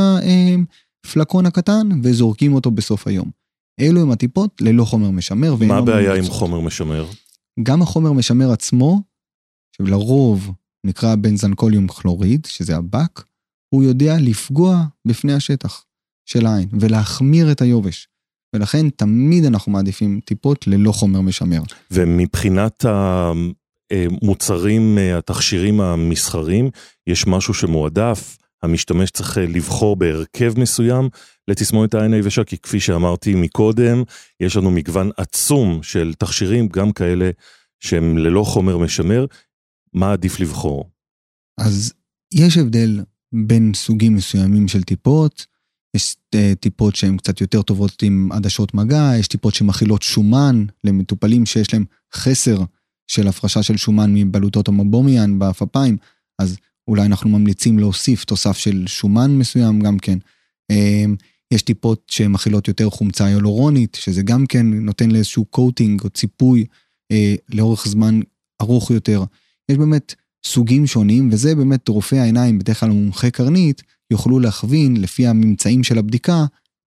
הפלקון 1.06 1.46
הקטן 1.46 1.90
וזורקים 2.04 2.54
אותו 2.54 2.72
בסוף 2.72 3.08
היום. 3.08 3.32
אלו 3.80 4.02
הם 4.02 4.12
הטיפות 4.12 4.62
ללא 4.62 4.84
חומר 4.86 5.12
משמר. 5.12 5.56
מה 5.68 5.78
הבעיה 5.78 6.16
עם 6.16 6.24
חומר 6.24 6.60
משמר? 6.60 7.06
גם 7.64 7.82
החומר 7.82 8.12
משמר 8.12 8.52
עצמו, 8.52 9.02
שלרוב 9.78 10.52
נקרא 10.84 11.16
בנזנקוליום 11.16 11.88
כלוריד, 11.88 12.46
שזה 12.46 12.78
הבק, 12.78 13.24
הוא 13.70 13.84
יודע 13.84 14.16
לפגוע 14.20 14.84
בפני 15.06 15.34
השטח 15.34 15.86
של 16.26 16.46
העין 16.46 16.70
ולהחמיר 16.80 17.52
את 17.52 17.62
היובש. 17.62 18.08
ולכן 18.56 18.90
תמיד 18.90 19.46
אנחנו 19.46 19.72
מעדיפים 19.72 20.20
טיפות 20.26 20.68
ללא 20.68 20.92
חומר 20.92 21.22
משמר. 21.22 21.62
ומבחינת 21.92 22.86
המוצרים, 23.92 24.98
התכשירים 25.18 25.82
המסחרים, 25.82 26.70
יש 27.08 27.28
משהו 27.28 27.54
שמועדף? 27.54 28.38
המשתמש 28.64 29.12
צריך 29.12 29.38
לבחור 29.38 29.96
בהרכב 29.96 30.60
מסוים 30.60 31.10
לתסמונת 31.48 31.94
העין 31.94 32.14
היבשה, 32.14 32.44
כי 32.44 32.58
כפי 32.58 32.80
שאמרתי 32.80 33.36
מקודם, 33.36 34.04
יש 34.40 34.56
לנו 34.56 34.72
מגוון 34.72 35.10
עצום 35.18 35.84
של 35.84 36.14
תכשירים, 36.14 36.68
גם 36.68 36.92
כאלה 36.92 37.30
שהם 37.80 38.18
ללא 38.18 38.44
חומר 38.44 38.78
משמר. 38.78 39.26
מה 39.94 40.12
עדיף 40.12 40.40
לבחור? 40.40 40.90
אז 41.60 41.94
יש 42.34 42.58
הבדל 42.58 43.02
בין 43.34 43.72
סוגים 43.76 44.16
מסוימים 44.16 44.68
של 44.68 44.84
טיפות. 44.84 45.46
יש 45.96 46.16
אה, 46.36 46.54
טיפות 46.60 46.96
שהן 46.96 47.18
קצת 47.18 47.42
יותר 47.42 47.62
טובות 47.62 48.02
עם 48.02 48.32
עדשות 48.32 48.74
מגע, 48.74 49.12
יש 49.20 49.28
טיפות 49.28 49.54
שמכילות 49.56 50.02
שומן 50.02 50.66
למטופלים 50.84 51.46
שיש 51.46 51.74
להם 51.74 51.86
חסר 52.14 52.64
של 53.08 53.28
הפרשה 53.28 53.64
של 53.64 53.78
שומן 53.78 54.14
מבלוטות 54.14 54.68
המבומיאן 54.68 55.40
באפפיים, 55.40 55.98
אז 56.40 56.58
אולי 56.88 57.06
אנחנו 57.06 57.30
ממליצים 57.30 57.80
להוסיף 57.80 58.26
תוסף 58.26 58.58
של 58.58 58.84
שומן 58.88 59.38
מסוים 59.38 59.80
גם 59.80 59.98
כן. 60.00 60.18
אמ, 60.72 61.16
יש 61.54 61.62
טיפות 61.62 62.04
שמכילות 62.12 62.68
יותר 62.68 62.90
חומצה 62.90 63.26
היולורונית, 63.26 63.98
שזה 64.02 64.22
גם 64.22 64.46
כן 64.46 64.66
נותן 64.66 65.12
לאיזשהו 65.12 65.46
קוטינג 65.46 66.02
או 66.04 66.10
ציפוי 66.10 66.66
אה, 67.12 67.36
לאורך 67.50 67.88
זמן 67.88 68.20
ארוך 68.62 68.92
יותר. 68.92 69.24
יש 69.70 69.78
באמת 69.78 70.16
סוגים 70.48 70.88
שונים, 70.88 71.30
וזה 71.32 71.56
באמת 71.56 71.88
רופאי 71.88 72.20
העיניים, 72.20 72.60
בדרך 72.60 72.80
כלל 72.80 72.90
מומחי 72.90 73.32
קרנית, 73.32 73.82
יוכלו 74.12 74.40
להכווין 74.40 75.02
לפי 75.02 75.28
הממצאים 75.28 75.84
של 75.84 75.98
הבדיקה 75.98 76.46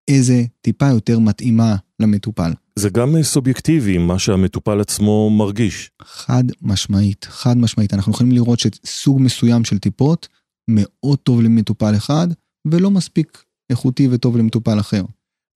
איזה 0.07 0.43
טיפה 0.61 0.87
יותר 0.87 1.19
מתאימה 1.19 1.75
למטופל. 1.99 2.51
זה 2.75 2.89
גם 2.89 3.23
סובייקטיבי, 3.23 3.97
מה 3.97 4.19
שהמטופל 4.19 4.79
עצמו 4.81 5.29
מרגיש. 5.29 5.91
חד 6.01 6.43
משמעית, 6.61 7.25
חד 7.29 7.57
משמעית. 7.57 7.93
אנחנו 7.93 8.11
יכולים 8.11 8.31
לראות 8.31 8.59
שסוג 8.59 9.21
מסוים 9.21 9.63
של 9.63 9.77
טיפות 9.77 10.27
מאוד 10.69 11.19
טוב 11.19 11.41
למטופל 11.41 11.95
אחד, 11.95 12.27
ולא 12.67 12.91
מספיק 12.91 13.43
איכותי 13.69 14.07
וטוב 14.11 14.37
למטופל 14.37 14.79
אחר. 14.79 15.03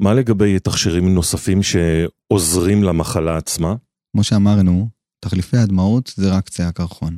מה 0.02 0.14
לגבי 0.14 0.60
תכשירים 0.60 1.14
נוספים 1.14 1.60
שעוזרים 1.64 2.84
למחלה 2.84 3.38
עצמה? 3.38 3.76
כמו 4.12 4.24
שאמרנו, 4.24 4.90
תחליפי 5.20 5.58
הדמעות 5.58 6.14
זה 6.16 6.32
רק 6.32 6.46
קצה 6.46 6.68
הקרחון. 6.68 7.18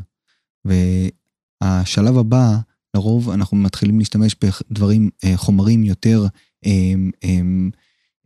והשלב 0.66 2.18
הבא 2.18 2.58
לרוב 2.96 3.30
אנחנו 3.30 3.58
מתחילים 3.58 4.00
להשתמש 4.00 4.36
בדברים, 4.42 5.10
אה, 5.24 5.38
חומרים 5.38 5.84
יותר, 5.84 6.26
הם, 6.64 7.12
הם, 7.24 7.72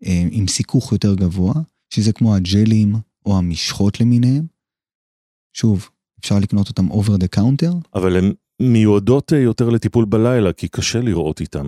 הם, 0.02 0.30
עם 0.32 0.48
סיכוך 0.48 0.92
יותר 0.92 1.16
גבוה, 1.16 1.54
שזה 1.90 2.14
כמו 2.14 2.36
הג'לים 2.36 2.96
או 3.26 3.38
המשחות 3.38 4.02
למיניהם. 4.02 4.46
שוב, 5.54 5.90
אפשר 6.20 6.40
לקנות 6.40 6.70
אותם 6.70 6.92
over 6.92 7.24
the 7.24 7.40
counter. 7.40 7.76
אבל 7.96 8.18
הן 8.18 8.34
מיועדות 8.62 9.34
אה, 9.34 9.40
יותר 9.40 9.70
לטיפול 9.70 10.06
בלילה, 10.06 10.54
כי 10.54 10.68
קשה 10.68 11.02
לראות 11.02 11.42
איתן. 11.42 11.66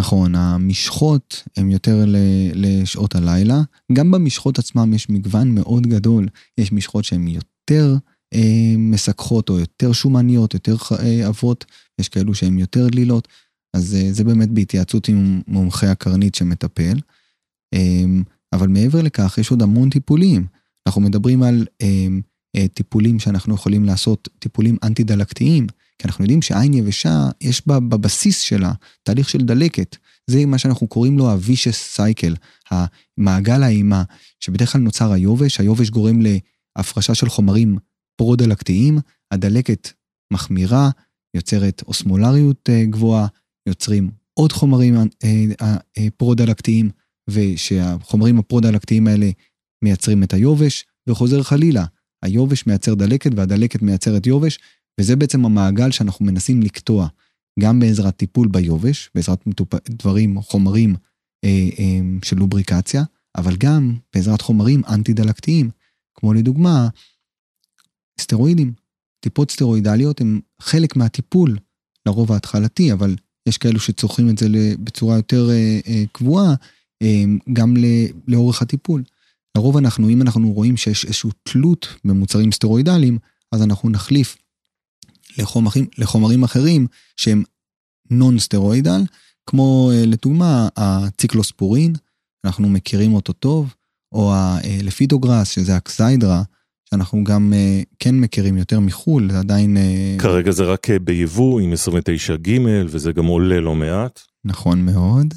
נכון, 0.00 0.34
המשחות 0.34 1.42
הן 1.56 1.70
יותר 1.70 2.04
לשעות 2.54 3.14
הלילה. 3.14 3.62
גם 3.92 4.10
במשחות 4.10 4.58
עצמם 4.58 4.94
יש 4.94 5.10
מגוון 5.10 5.54
מאוד 5.54 5.86
גדול. 5.86 6.28
יש 6.58 6.72
משחות 6.72 7.04
שהן 7.04 7.28
יותר 7.28 7.94
אה, 7.94 8.11
מסככות 8.78 9.48
או 9.48 9.58
יותר 9.58 9.92
שומניות, 9.92 10.54
יותר 10.54 10.76
אה, 10.98 11.26
עבות, 11.26 11.64
יש 11.98 12.08
כאלו 12.08 12.34
שהן 12.34 12.58
יותר 12.58 12.88
דלילות, 12.88 13.28
אז 13.76 13.94
אה, 13.94 14.12
זה 14.12 14.24
באמת 14.24 14.50
בהתייעצות 14.50 15.08
עם 15.08 15.40
מומחי 15.46 15.86
הקרנית 15.86 16.34
שמטפל. 16.34 16.98
אה, 17.74 18.04
אבל 18.52 18.68
מעבר 18.68 19.02
לכך, 19.02 19.38
יש 19.38 19.50
עוד 19.50 19.62
המון 19.62 19.90
טיפולים. 19.90 20.46
אנחנו 20.86 21.00
מדברים 21.00 21.42
על 21.42 21.66
אה, 21.82 22.06
אה, 22.56 22.68
טיפולים 22.68 23.18
שאנחנו 23.18 23.54
יכולים 23.54 23.84
לעשות, 23.84 24.28
טיפולים 24.38 24.76
אנטי-דלקתיים, 24.82 25.66
כי 25.98 26.08
אנחנו 26.08 26.24
יודעים 26.24 26.42
שעין 26.42 26.74
יבשה, 26.74 27.28
יש 27.40 27.66
בה 27.66 27.80
בבסיס 27.80 28.40
שלה 28.40 28.72
תהליך 29.02 29.28
של 29.28 29.38
דלקת. 29.38 29.96
זה 30.26 30.46
מה 30.46 30.58
שאנחנו 30.58 30.86
קוראים 30.86 31.18
לו 31.18 31.30
ה-vicious 31.30 31.98
cycle, 31.98 32.36
המעגל 32.70 33.62
האימה, 33.62 34.02
שבדרך 34.40 34.72
כלל 34.72 34.80
נוצר 34.80 35.12
היובש, 35.12 35.60
היובש 35.60 35.90
גורם 35.90 36.20
להפרשה 36.76 37.14
של 37.14 37.28
חומרים 37.28 37.78
פרו-דלקתיים, 38.22 38.98
הדלקת 39.30 39.88
מחמירה, 40.32 40.90
יוצרת 41.36 41.82
אוסמולריות 41.86 42.68
אה, 42.70 42.84
גבוהה, 42.84 43.26
יוצרים 43.68 44.10
עוד 44.34 44.52
חומרים 44.52 44.94
אה, 44.96 45.44
אה, 45.98 46.06
פרו-דלקתיים, 46.16 46.90
ושהחומרים 47.30 48.38
הפרו-דלקתיים 48.38 49.06
האלה 49.06 49.30
מייצרים 49.84 50.22
את 50.22 50.32
היובש, 50.34 50.84
וחוזר 51.08 51.42
חלילה, 51.42 51.84
היובש 52.22 52.66
מייצר 52.66 52.94
דלקת 52.94 53.30
והדלקת 53.36 53.82
מייצרת 53.82 54.26
יובש, 54.26 54.58
וזה 55.00 55.16
בעצם 55.16 55.44
המעגל 55.44 55.90
שאנחנו 55.90 56.24
מנסים 56.24 56.62
לקטוע, 56.62 57.08
גם 57.60 57.80
בעזרת 57.80 58.16
טיפול 58.16 58.48
ביובש, 58.48 59.10
בעזרת 59.14 59.46
מטופ... 59.46 59.74
דברים, 59.90 60.40
חומרים 60.40 60.94
אה, 61.44 61.68
אה, 61.78 62.00
של 62.24 62.36
לובריקציה, 62.36 63.02
אבל 63.36 63.56
גם 63.56 63.96
בעזרת 64.14 64.40
חומרים 64.40 64.82
אנטי-דלקתיים, 64.88 65.70
כמו 66.14 66.34
לדוגמה, 66.34 66.88
סטרואידים. 68.20 68.72
טיפות 69.20 69.50
סטרואידליות 69.50 70.20
הם 70.20 70.40
חלק 70.62 70.96
מהטיפול, 70.96 71.58
לרוב 72.06 72.32
ההתחלתי, 72.32 72.92
אבל 72.92 73.16
יש 73.48 73.58
כאלו 73.58 73.80
שצורכים 73.80 74.30
את 74.30 74.38
זה 74.38 74.46
בצורה 74.78 75.16
יותר 75.16 75.50
אה, 75.50 75.80
אה, 75.86 76.04
קבועה, 76.12 76.54
אה, 77.02 77.24
גם 77.52 77.74
לאורך 78.28 78.62
הטיפול. 78.62 79.02
לרוב 79.56 79.76
אנחנו, 79.76 80.08
אם 80.08 80.22
אנחנו 80.22 80.52
רואים 80.52 80.76
שיש 80.76 81.04
איזושהי 81.04 81.30
תלות 81.42 81.88
במוצרים 82.04 82.52
סטרואידליים, 82.52 83.18
אז 83.52 83.62
אנחנו 83.62 83.90
נחליף 83.90 84.36
לחומרים, 85.38 85.86
לחומרים 85.98 86.42
אחרים 86.42 86.86
שהם 87.16 87.42
נון 88.10 88.38
סטרואידל, 88.38 89.00
כמו 89.46 89.90
לדוגמה 89.94 90.68
הציקלוספורין, 90.76 91.94
אנחנו 92.44 92.68
מכירים 92.68 93.14
אותו 93.14 93.32
טוב, 93.32 93.74
או 94.12 94.34
הלפידוגרס, 94.34 95.48
שזה 95.48 95.76
הקסיידרה, 95.76 96.42
שאנחנו 96.92 97.24
גם 97.24 97.52
אה, 97.56 97.82
כן 97.98 98.14
מכירים 98.14 98.56
יותר 98.56 98.80
מחו"ל, 98.80 99.32
זה 99.32 99.38
עדיין... 99.38 99.76
אה, 99.76 100.16
כרגע 100.18 100.50
זה 100.50 100.64
רק 100.64 100.90
ביבוא 100.90 101.60
עם 101.60 101.72
29 101.72 102.36
ג' 102.36 102.58
וזה 102.88 103.12
גם 103.12 103.26
עולה 103.26 103.60
לא 103.60 103.74
מעט. 103.74 104.20
נכון 104.44 104.84
מאוד, 104.84 105.34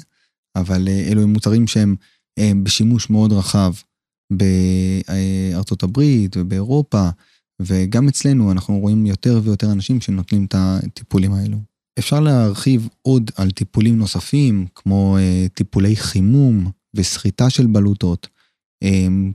אבל 0.56 0.88
אלו 0.88 1.22
הם 1.22 1.32
מוצרים 1.32 1.66
שהם 1.66 1.96
בשימוש 2.64 3.10
מאוד 3.10 3.32
רחב 3.32 3.72
בארצות 4.32 5.82
הברית 5.82 6.36
ובאירופה, 6.36 7.08
וגם 7.62 8.08
אצלנו 8.08 8.52
אנחנו 8.52 8.78
רואים 8.78 9.06
יותר 9.06 9.40
ויותר 9.44 9.72
אנשים 9.72 10.00
שנוטלים 10.00 10.44
את 10.44 10.54
הטיפולים 10.58 11.32
האלו. 11.32 11.56
אפשר 11.98 12.20
להרחיב 12.20 12.88
עוד 13.02 13.30
על 13.36 13.50
טיפולים 13.50 13.98
נוספים, 13.98 14.66
כמו 14.74 15.16
אה, 15.18 15.46
טיפולי 15.54 15.96
חימום 15.96 16.70
וסחיטה 16.94 17.50
של 17.50 17.66
בלוטות, 17.66 18.28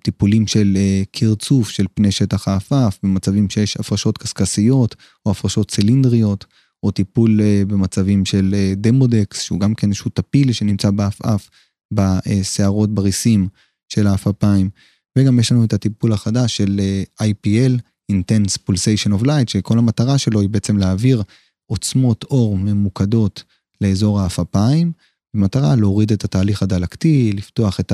טיפולים 0.03 0.48
של 0.48 0.74
אה, 0.75 1.03
קרצוף 1.12 1.69
של 1.69 1.86
פני 1.93 2.12
שטח 2.12 2.48
האפף, 2.48 3.00
במצבים 3.03 3.50
שיש 3.50 3.77
הפרשות 3.77 4.17
קשקשיות 4.17 4.95
או 5.25 5.31
הפרשות 5.31 5.71
צילינדריות, 5.71 6.45
או 6.83 6.91
טיפול 6.91 7.39
במצבים 7.67 8.25
של 8.25 8.55
דמודקס, 8.75 9.41
שהוא 9.41 9.60
גם 9.60 9.75
כן 9.75 9.88
איזשהו 9.88 10.12
טפיל 10.12 10.51
שנמצא 10.51 10.91
באפף, 10.91 11.50
בשערות 11.93 12.93
בריסים 12.93 13.48
של 13.93 14.07
האפפיים. 14.07 14.69
וגם 15.17 15.39
יש 15.39 15.51
לנו 15.51 15.63
את 15.63 15.74
הטיפול 15.74 16.13
החדש 16.13 16.57
של 16.57 16.81
IPL, 17.24 17.79
Intense 18.12 18.57
Pulsation 18.69 19.19
of 19.19 19.24
Light, 19.24 19.48
שכל 19.51 19.77
המטרה 19.77 20.17
שלו 20.17 20.41
היא 20.41 20.50
בעצם 20.50 20.77
להעביר 20.77 21.24
עוצמות 21.71 22.24
אור 22.24 22.57
ממוקדות 22.57 23.43
לאזור 23.82 24.21
האפפיים, 24.21 24.91
במטרה 25.36 25.75
להוריד 25.75 26.12
את 26.12 26.23
התהליך 26.23 26.63
הדלקתי, 26.63 27.32
לפתוח 27.34 27.80
את 27.80 27.91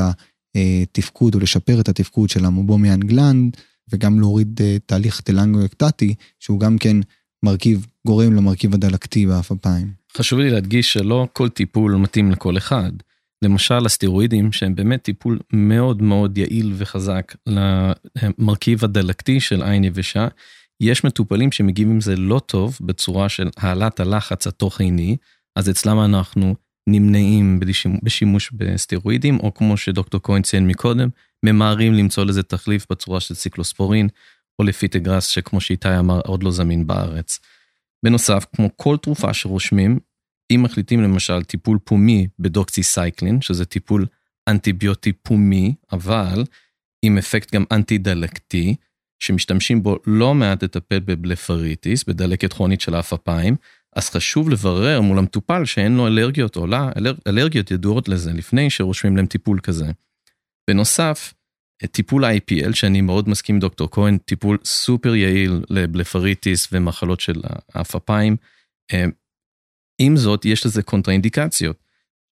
התפקוד 0.83 1.35
או 1.35 1.39
לשפר 1.39 1.79
את 1.79 1.89
התפקוד 1.89 2.29
של 2.29 2.45
המובומיאן 2.45 2.99
גלנד, 2.99 3.57
וגם 3.93 4.19
להוריד 4.19 4.59
אה, 4.63 4.77
תהליך 4.85 5.21
טלנגו 5.21 5.65
אקטטי, 5.65 6.15
שהוא 6.39 6.59
גם 6.59 6.77
כן 6.77 6.97
מרכיב, 7.43 7.85
גורם 8.07 8.33
למרכיב 8.33 8.73
הדלקתי 8.73 9.25
באפפיים. 9.25 9.91
חשוב 10.17 10.39
לי 10.39 10.49
להדגיש 10.49 10.93
שלא 10.93 11.27
כל 11.33 11.49
טיפול 11.49 11.95
מתאים 11.95 12.31
לכל 12.31 12.57
אחד. 12.57 12.91
למשל 13.41 13.85
הסטרואידים 13.85 14.51
שהם 14.51 14.75
באמת 14.75 15.01
טיפול 15.01 15.39
מאוד 15.53 16.01
מאוד 16.01 16.37
יעיל 16.37 16.73
וחזק 16.77 17.35
למרכיב 17.47 18.83
הדלקתי 18.83 19.39
של 19.39 19.63
עין 19.63 19.83
יבשה. 19.83 20.27
יש 20.81 21.03
מטופלים 21.03 21.51
שמגיעים 21.51 21.91
עם 21.91 22.01
זה 22.01 22.15
לא 22.15 22.39
טוב 22.45 22.77
בצורה 22.81 23.29
של 23.29 23.49
העלאת 23.57 23.99
הלחץ 23.99 24.47
התוך 24.47 24.81
עיני, 24.81 25.17
אז 25.55 25.69
אצלם 25.69 25.99
אנחנו 25.99 26.55
נמנעים 26.87 27.59
בשימוש 28.03 28.51
בסטרואידים, 28.53 29.39
או 29.39 29.53
כמו 29.53 29.77
שדוקטור 29.77 30.21
כהן 30.23 30.41
ציין 30.41 30.67
מקודם, 30.67 31.09
ממהרים 31.43 31.93
למצוא 31.93 32.25
לזה 32.25 32.43
תחליף 32.43 32.85
בצורה 32.89 33.19
של 33.19 33.35
ציקלוספורין, 33.35 34.07
או 34.59 34.63
lifitegrast 34.63 35.27
שכמו 35.27 35.61
שאיתי 35.61 35.99
אמר 35.99 36.19
עוד 36.25 36.43
לא 36.43 36.51
זמין 36.51 36.87
בארץ. 36.87 37.39
בנוסף, 38.05 38.45
כמו 38.55 38.69
כל 38.75 38.97
תרופה 38.97 39.33
שרושמים, 39.33 39.99
אם 40.51 40.63
מחליטים 40.63 41.01
למשל 41.01 41.43
טיפול 41.43 41.77
פומי 41.83 42.27
בדוקסיסייקלין, 42.39 43.41
שזה 43.41 43.65
טיפול 43.65 44.05
אנטיביוטי 44.47 45.13
פומי, 45.13 45.73
אבל 45.91 46.43
עם 47.01 47.17
אפקט 47.17 47.55
גם 47.55 47.63
אנטי-דלקתי, 47.71 48.75
שמשתמשים 49.19 49.83
בו 49.83 49.97
לא 50.05 50.33
מעט 50.33 50.63
לטפל 50.63 50.99
בבלפריטיס, 50.99 52.03
בדלקת 52.03 52.53
כרונית 52.53 52.81
של 52.81 52.95
העפעפיים, 52.95 53.55
אז 53.97 54.09
חשוב 54.09 54.49
לברר 54.49 55.01
מול 55.01 55.17
המטופל 55.17 55.65
שאין 55.65 55.97
לו 55.97 56.07
אלרגיות 56.07 56.55
או 56.55 56.67
לא, 56.67 56.77
אלר, 56.97 57.13
אלרגיות 57.27 57.71
ידועות 57.71 58.07
לזה 58.09 58.33
לפני 58.33 58.69
שרושמים 58.69 59.17
להם 59.17 59.25
טיפול 59.25 59.59
כזה. 59.59 59.85
בנוסף, 60.69 61.33
טיפול 61.91 62.25
IPL, 62.25 62.73
שאני 62.73 63.01
מאוד 63.01 63.29
מסכים 63.29 63.55
עם 63.55 63.59
דוקטור 63.59 63.87
כהן, 63.91 64.17
טיפול 64.17 64.57
סופר 64.65 65.15
יעיל 65.15 65.61
לבלפריטיס 65.69 66.67
ומחלות 66.71 67.19
של 67.19 67.41
העפעפיים. 67.73 68.35
אה, 68.93 69.05
עם 70.01 70.17
זאת, 70.17 70.45
יש 70.45 70.65
לזה 70.65 70.83
קונטראינדיקציות. 70.83 71.77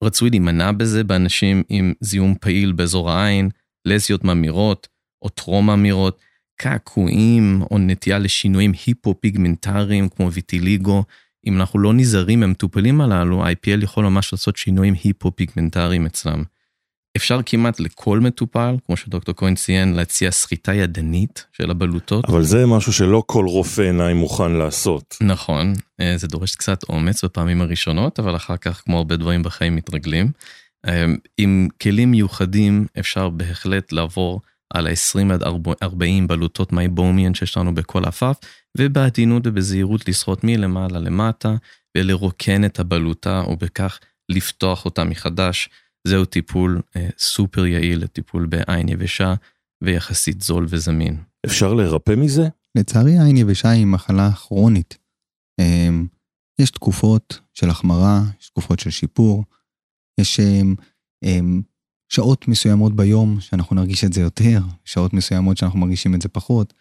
רצוי 0.04 0.30
להימנע 0.30 0.71
בזה 0.71 1.04
באנשים 1.04 1.63
עם 1.69 1.93
זיהום 2.01 2.36
פעיל 2.41 2.71
באזור 2.71 3.12
העין, 3.12 3.49
לזיות 3.88 4.23
ממאירות 4.24 4.88
או 5.21 5.30
טרום 5.30 5.69
ממאירות, 5.69 6.19
קעקועים 6.62 7.62
או 7.71 7.78
נטייה 7.78 8.19
לשינויים 8.19 8.71
היפופיגמנטריים 8.86 10.10
כמו 10.10 10.32
ויטיליגו. 10.32 11.04
אם 11.47 11.58
אנחנו 11.58 11.79
לא 11.79 11.93
נזהרים 11.93 12.39
מהמטופלים 12.39 13.01
הללו, 13.01 13.45
IPL 13.45 13.84
יכול 13.84 14.03
ממש 14.03 14.34
לעשות 14.34 14.58
שינויים 14.58 14.93
היפופיגמנטריים 15.03 16.05
אצלם. 16.05 16.43
אפשר 17.17 17.39
כמעט 17.45 17.79
לכל 17.79 18.19
מטופל, 18.19 18.75
כמו 18.86 18.97
שדוקטור 18.97 19.36
כהן 19.36 19.55
ציין, 19.55 19.93
להציע 19.93 20.31
סחיטה 20.31 20.73
ידנית 20.73 21.45
של 21.51 21.71
הבלוטות. 21.71 22.25
אבל 22.25 22.43
זה 22.43 22.65
משהו 22.65 22.93
שלא 22.93 23.23
כל 23.25 23.45
רופא 23.45 23.81
עיניים 23.81 24.17
מוכן 24.17 24.51
לעשות. 24.51 25.17
נכון, 25.21 25.73
אה, 25.99 26.13
זה 26.17 26.27
דורש 26.27 26.55
קצת 26.55 26.84
אומץ 26.89 27.23
בפעמים 27.23 27.62
הראשונות, 27.62 28.19
אבל 28.19 28.36
אחר 28.36 28.58
כך, 28.58 28.81
כמו 28.86 28.97
הרבה 28.97 29.15
דברים 29.15 29.43
בחיים, 29.43 29.75
מתרגלים. 29.75 30.31
אה, 30.88 31.05
עם 31.38 31.67
כלים 31.81 32.12
מיוחדים 32.12 32.86
אפשר 32.99 33.29
בהחלט 33.29 33.91
לעבור 33.91 34.41
על 34.76 34.88
ה-20 34.88 35.34
עד 35.34 35.44
40 35.84 36.28
בלוטות 36.28 36.74
meibomian 36.74 37.34
שיש 37.34 37.58
לנו 37.58 37.76
בכל 37.76 38.06
עפעף, 38.06 38.38
ובעדינות 38.78 39.48
ובזהירות 39.48 40.08
לסחוט 40.08 40.43
מלמעלה 40.44 41.00
למטה, 41.00 41.56
ולרוקן 41.98 42.66
את 42.66 42.80
הבלוטה, 42.80 43.44
ובכך 43.50 44.00
לפתוח 44.30 44.86
אותה 44.86 45.04
מחדש. 45.04 45.70
זהו 46.08 46.26
טיפול 46.26 46.82
אה, 46.96 47.10
סופר 47.18 47.66
יעיל 47.66 48.04
לטיפול 48.04 48.46
בעין 48.46 48.90
יבשה 48.90 49.34
ויחסית 49.84 50.42
זול 50.42 50.66
וזמין. 50.70 51.18
אפשר 51.46 51.74
לרפא 51.74 52.12
מזה? 52.18 52.48
לצערי 52.78 53.20
עין 53.20 53.38
יבשה 53.38 53.70
היא 53.70 53.86
מחלה 53.86 54.32
כרונית. 54.32 54.98
אה, 55.60 55.90
יש 56.62 56.72
תקופות 56.72 57.40
של 57.54 57.70
החמרה, 57.70 58.22
יש 58.42 58.50
תקופות 58.50 58.80
של 58.80 58.90
שיפור, 58.90 59.44
יש 60.20 60.40
אה, 60.40 60.62
אה, 61.24 61.40
שעות 62.10 62.48
מסוימות 62.48 62.96
ביום 62.96 63.39
שאנחנו 63.39 63.76
נרגיש 63.76 64.04
את 64.04 64.13
זה 64.13 64.22
יותר, 64.22 64.62
שעות 64.86 65.13
מסוימות 65.13 65.58
שאנחנו 65.58 65.80
מרגישים 65.80 66.15
את 66.15 66.22
זה 66.22 66.30
פחות, 66.30 66.74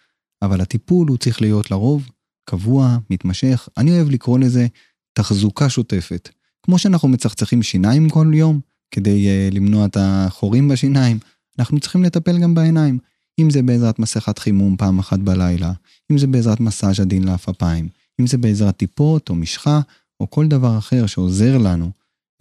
אבל 0.43 0.61
הטיפול 0.61 1.09
הוא 1.09 1.17
צריך 1.17 1.43
להיות 1.43 1.71
לרוב 1.71 2.11
קבוע, 2.45 2.99
מתמשך. 3.11 3.69
אני 3.77 3.91
אוהב 3.91 4.11
לקרוא 4.11 4.39
לזה 4.39 4.67
תחזוקה 5.13 5.69
שוטפת. 5.69 6.29
כמו 6.63 6.79
שאנחנו 6.79 7.09
מצחצחים 7.09 7.63
שיניים 7.63 8.11
כל 8.11 8.31
יום, 8.35 8.61
כדי 8.91 9.27
uh, 9.27 9.55
למנוע 9.55 9.87
את 9.87 9.97
החורים 10.01 10.69
בשיניים, 10.69 11.19
אנחנו 11.59 11.81
צריכים 11.81 12.03
לטפל 12.03 12.39
גם 12.39 12.55
בעיניים. 12.55 12.99
אם 13.39 13.51
זה 13.51 13.63
בעזרת 13.63 13.99
מסכת 13.99 14.39
חימום 14.39 14.77
פעם 14.77 14.99
אחת 14.99 15.19
בלילה, 15.19 15.73
אם 16.11 16.19
זה 16.19 16.27
בעזרת 16.27 16.61
מסאז' 16.61 17.01
עדין 17.01 17.25
לאפפיים, 17.25 17.89
אם 18.21 18.27
זה 18.27 18.39
בעזרת 18.39 18.77
טיפות 18.77 19.29
או 19.29 19.35
משחה, 19.35 19.81
או 20.21 20.31
כל 20.31 20.47
דבר 20.47 20.79
אחר 20.79 21.07
שעוזר 21.07 21.59
לנו 21.59 21.91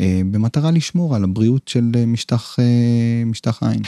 במטרה 0.02 0.72
לשמור 0.72 1.16
על 1.16 1.24
הבריאות 1.24 1.68
של 1.68 1.92
משטח, 2.08 2.58
משטח 3.26 3.64
עין. 3.64 3.82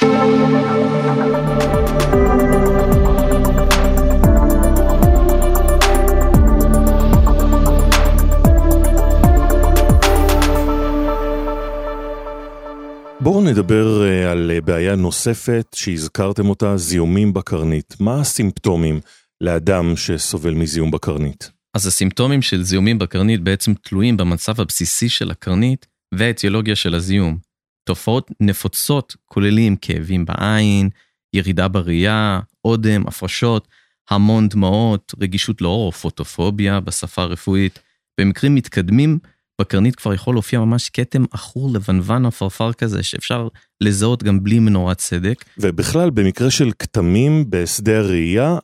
בואו 13.25 13.41
נדבר 13.41 14.05
אה, 14.05 14.31
על 14.31 14.51
אה, 14.51 14.61
בעיה 14.61 14.95
נוספת 14.95 15.65
שהזכרתם 15.75 16.49
אותה, 16.49 16.77
זיהומים 16.77 17.33
בקרנית. 17.33 17.95
מה 17.99 18.21
הסימפטומים 18.21 18.99
לאדם 19.41 19.95
שסובל 19.95 20.53
מזיהום 20.53 20.91
בקרנית? 20.91 21.51
אז 21.73 21.87
הסימפטומים 21.87 22.41
של 22.41 22.63
זיהומים 22.63 22.99
בקרנית 22.99 23.41
בעצם 23.41 23.73
תלויים 23.73 24.17
במצב 24.17 24.61
הבסיסי 24.61 25.09
של 25.09 25.31
הקרנית 25.31 25.85
והאטיולוגיה 26.17 26.75
של 26.75 26.95
הזיהום. 26.95 27.37
תופעות 27.83 28.31
נפוצות 28.39 29.15
כוללים 29.25 29.75
כאבים 29.75 30.25
בעין, 30.25 30.89
ירידה 31.33 31.67
בראייה, 31.67 32.39
אודם, 32.65 33.07
הפרשות, 33.07 33.67
המון 34.09 34.49
דמעות, 34.49 35.13
רגישות 35.21 35.61
לאור 35.61 35.87
או 35.87 35.91
פוטופוביה 35.91 36.79
בשפה 36.79 37.21
הרפואית. 37.21 37.79
במקרים 38.19 38.55
מתקדמים, 38.55 39.19
בקרנית 39.61 39.95
כבר 39.95 40.13
יכול 40.13 40.35
להופיע 40.35 40.59
ממש 40.59 40.89
כתם 40.89 41.23
עכור 41.31 41.69
לבנוון 41.73 42.25
עפרפר 42.25 42.73
כזה, 42.73 43.03
שאפשר 43.03 43.47
לזהות 43.81 44.23
גם 44.23 44.43
בלי 44.43 44.59
מנורת 44.59 44.97
צדק. 44.97 45.45
ובכלל, 45.57 46.09
במקרה 46.09 46.51
של 46.51 46.71
כתמים 46.79 47.45
בשדה 47.49 47.99
הראייה, 47.99 48.57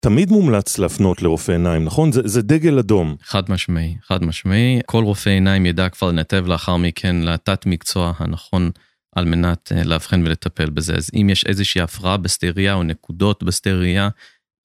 תמיד 0.00 0.30
מומלץ 0.30 0.78
להפנות 0.78 1.22
לרופא 1.22 1.52
עיניים, 1.52 1.84
נכון? 1.84 2.12
זה, 2.12 2.20
זה 2.24 2.42
דגל 2.42 2.78
אדום. 2.78 3.16
חד 3.22 3.50
משמעי, 3.50 3.96
חד 4.02 4.24
משמעי. 4.24 4.80
כל 4.86 5.04
רופא 5.04 5.30
עיניים 5.30 5.66
ידע 5.66 5.88
כבר 5.88 6.08
לנתב 6.08 6.44
לאחר 6.46 6.76
מכן 6.76 7.16
לתת 7.16 7.66
מקצוע 7.66 8.12
הנכון 8.18 8.70
על 9.16 9.24
מנת 9.24 9.72
אה, 9.72 9.84
לאבחן 9.84 10.22
ולטפל 10.22 10.70
בזה. 10.70 10.94
אז 10.94 11.10
אם 11.14 11.28
יש 11.30 11.46
איזושהי 11.46 11.80
הפרעה 11.80 12.16
ראייה 12.56 12.74
או 12.74 12.82
נקודות 12.82 13.42
ראייה, 13.72 14.08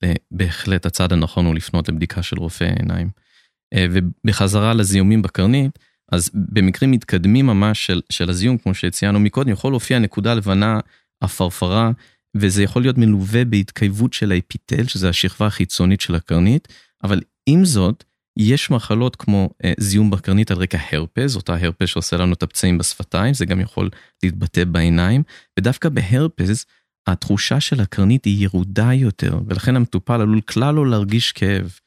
אה, 0.03 0.13
בהחלט 0.31 0.85
הצעד 0.85 1.13
הנכון 1.13 1.45
הוא 1.45 1.55
לפנות 1.55 1.89
לבדיקה 1.89 2.23
של 2.23 2.39
רופא 2.39 2.73
עיניים. 2.79 3.09
אה, 3.73 3.85
ובחזרה 3.91 4.73
לזיהומים 4.73 5.21
בקרנית, 5.21 5.79
אז 6.11 6.31
במקרים 6.33 6.91
מתקדמים 6.91 7.45
ממש 7.45 7.85
של, 7.85 8.01
של 8.09 8.29
הזיהום, 8.29 8.57
כמו 8.57 8.73
שציינו 8.73 9.19
מקודם, 9.19 9.49
יכול 9.49 9.71
להופיע 9.71 9.99
נקודה 9.99 10.33
לבנה, 10.33 10.79
עפרפרה, 11.21 11.91
וזה 12.35 12.63
יכול 12.63 12.81
להיות 12.81 12.97
מלווה 12.97 13.45
בהתקייבות 13.45 14.13
של 14.13 14.31
האפיטל, 14.31 14.87
שזה 14.87 15.09
השכבה 15.09 15.47
החיצונית 15.47 16.01
של 16.01 16.15
הקרנית, 16.15 16.67
אבל 17.03 17.21
עם 17.45 17.65
זאת, 17.65 18.03
יש 18.37 18.71
מחלות 18.71 19.15
כמו 19.15 19.49
אה, 19.63 19.73
זיהום 19.79 20.09
בקרנית 20.09 20.51
על 20.51 20.57
רקע 20.57 20.77
הרפז, 20.91 21.35
אותה 21.35 21.55
הרפז 21.55 21.87
שעושה 21.87 22.17
לנו 22.17 22.33
את 22.33 22.43
הפצעים 22.43 22.77
בשפתיים, 22.77 23.33
זה 23.33 23.45
גם 23.45 23.59
יכול 23.59 23.89
להתבטא 24.23 24.63
בעיניים, 24.63 25.23
ודווקא 25.59 25.89
בהרפז, 25.89 26.65
התחושה 27.07 27.59
של 27.59 27.81
הקרנית 27.81 28.25
היא 28.25 28.43
ירודה 28.43 28.93
יותר, 28.93 29.39
ולכן 29.47 29.75
המטופל 29.75 30.21
עלול 30.21 30.41
כלל 30.41 30.75
לא 30.75 30.87
להרגיש 30.87 31.31
כאב. 31.31 31.79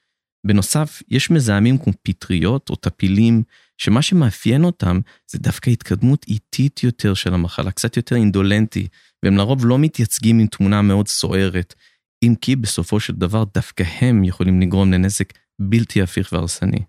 בנוסף, 0.47 1.03
יש 1.09 1.31
מזהמים 1.31 1.79
כמו 1.79 1.93
פטריות 2.03 2.71
או 2.71 2.77
טפילים, 2.77 3.43
שמה 3.79 4.03
שמאפיין 4.03 4.65
אותם 4.65 5.01
זה 5.31 5.39
דווקא 5.39 5.71
התקדמות 5.71 6.25
איטית 6.29 6.83
יותר 6.83 7.15
של 7.15 7.35
המחלה, 7.35 7.71
קצת 7.71 7.97
יותר 7.97 8.17
אינדולנטי, 8.17 8.89
והם 9.23 9.37
לרוב 9.37 9.67
לא 9.67 9.79
מתייצגים 9.79 10.39
עם 10.39 10.47
תמונה 10.47 10.83
מאוד 10.83 11.09
סוערת, 11.09 11.75
אם 12.23 12.35
כי 12.41 12.57
בסופו 12.57 13.01
של 13.01 13.13
דבר 13.13 13.45
דווקא 13.55 13.85
הם 14.01 14.25
יכולים 14.25 14.61
לגרום 14.61 14.93
לנזק 14.93 15.33
בלתי 15.61 16.03
הפיך 16.03 16.33
והרסני. 16.33 16.81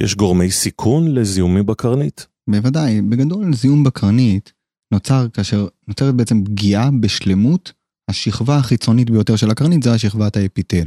יש 0.00 0.14
גורמי 0.14 0.50
סיכון 0.50 1.14
לזיהומים 1.14 1.66
בקרנית? 1.66 2.26
בוודאי, 2.50 3.02
בגדול 3.02 3.54
זיהום 3.54 3.84
בקרנית 3.84 4.52
נוצר 4.92 5.26
כאשר 5.32 5.66
נוצרת 5.88 6.14
בעצם 6.14 6.44
פגיעה 6.44 6.90
בשלמות 7.00 7.72
השכבה 8.10 8.56
החיצונית 8.56 9.10
ביותר 9.10 9.36
של 9.36 9.50
הקרנית, 9.50 9.82
זה 9.82 9.92
השכבת 9.92 10.36
האפיטל. 10.36 10.86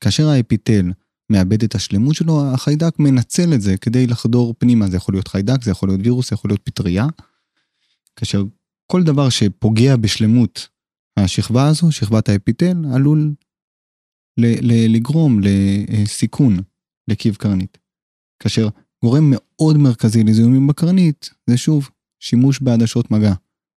כאשר 0.00 0.28
האפיטל 0.28 0.92
מאבד 1.30 1.62
את 1.62 1.74
השלמות 1.74 2.14
שלו, 2.14 2.44
החיידק 2.54 2.98
מנצל 2.98 3.54
את 3.54 3.60
זה 3.60 3.76
כדי 3.76 4.06
לחדור 4.06 4.54
פנימה. 4.58 4.88
זה 4.88 4.96
יכול 4.96 5.14
להיות 5.14 5.28
חיידק, 5.28 5.62
זה 5.62 5.70
יכול 5.70 5.88
להיות 5.88 6.00
וירוס, 6.04 6.30
זה 6.30 6.34
יכול 6.34 6.50
להיות 6.50 6.62
פטריה. 6.64 7.06
כאשר 8.16 8.42
כל 8.86 9.02
דבר 9.02 9.28
שפוגע 9.28 9.96
בשלמות 9.96 10.68
השכבה 11.16 11.68
הזו, 11.68 11.92
שכבת 11.92 12.28
האפיטל, 12.28 12.84
עלול 12.94 13.34
ל- 14.36 14.72
ל- 14.72 14.96
לגרום 14.96 15.40
לסיכון 15.88 16.56
לקיב 17.08 17.34
קרנית. 17.34 17.78
כאשר 18.42 18.68
גורם 19.04 19.32
מאוד 19.34 19.76
מרכזי 19.76 20.24
לזיהומים 20.24 20.66
בקרנית, 20.66 21.30
זה 21.50 21.56
שוב, 21.56 21.88
שימוש 22.20 22.60
בעדשות 22.60 23.10
מגע. 23.10 23.32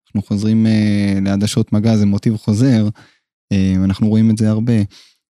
אנחנו 0.07 0.21
חוזרים 0.21 0.65
אה, 0.65 1.21
לעדשות 1.25 1.73
מגע, 1.73 1.97
זה 1.97 2.05
מוטיב 2.05 2.37
חוזר, 2.37 2.87
אה, 3.53 3.83
אנחנו 3.83 4.07
רואים 4.07 4.31
את 4.31 4.37
זה 4.37 4.49
הרבה. 4.49 4.73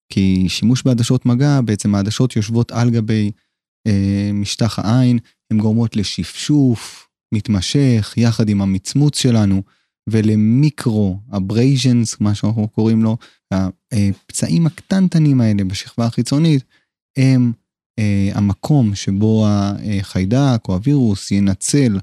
כי 0.10 0.46
שימוש 0.50 0.84
בעדשות 0.84 1.26
מגע, 1.26 1.62
בעצם 1.62 1.96
העדשות 1.96 2.36
יושבות 2.36 2.72
על 2.72 2.90
גבי 2.90 3.32
אה, 3.88 4.30
משטח 4.34 4.80
העין, 4.80 5.20
הן 5.52 5.58
גורמות 5.58 5.96
לשפשוף 5.96 7.08
מתמשך 7.34 8.14
יחד 8.18 8.50
עם 8.50 8.62
המצמוץ 8.62 9.20
שלנו, 9.20 9.64
ול 10.10 10.41
micro 10.41 11.20
abrasions, 11.38 12.22
מה 12.22 12.36
שאנחנו 12.36 12.68
קוראים 12.68 13.04
לו, 13.04 13.18
הפצעים 13.92 14.66
הקטנטנים 14.66 15.42
האלה 15.42 15.64
בשכבה 15.64 16.06
החיצונית, 16.06 16.64
הם 17.18 17.52
אה, 18.00 18.30
המקום 18.34 18.96
שבו 18.96 19.46
החיידק 19.48 20.62
או 20.68 20.74
הווירוס 20.74 21.32
ינצל 21.32 22.00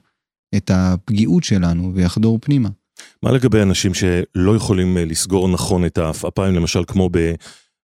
את 0.56 0.70
הפגיעות 0.74 1.44
שלנו 1.44 1.94
ויחדור 1.94 2.38
פנימה. 2.42 2.68
מה 3.22 3.32
לגבי 3.32 3.62
אנשים 3.62 3.94
שלא 3.94 4.56
יכולים 4.56 4.98
אה, 4.98 5.04
לסגור 5.04 5.48
נכון 5.48 5.84
את 5.84 5.98
העפעפיים, 5.98 6.54
למשל 6.54 6.84
כמו 6.86 7.10
ב... 7.12 7.34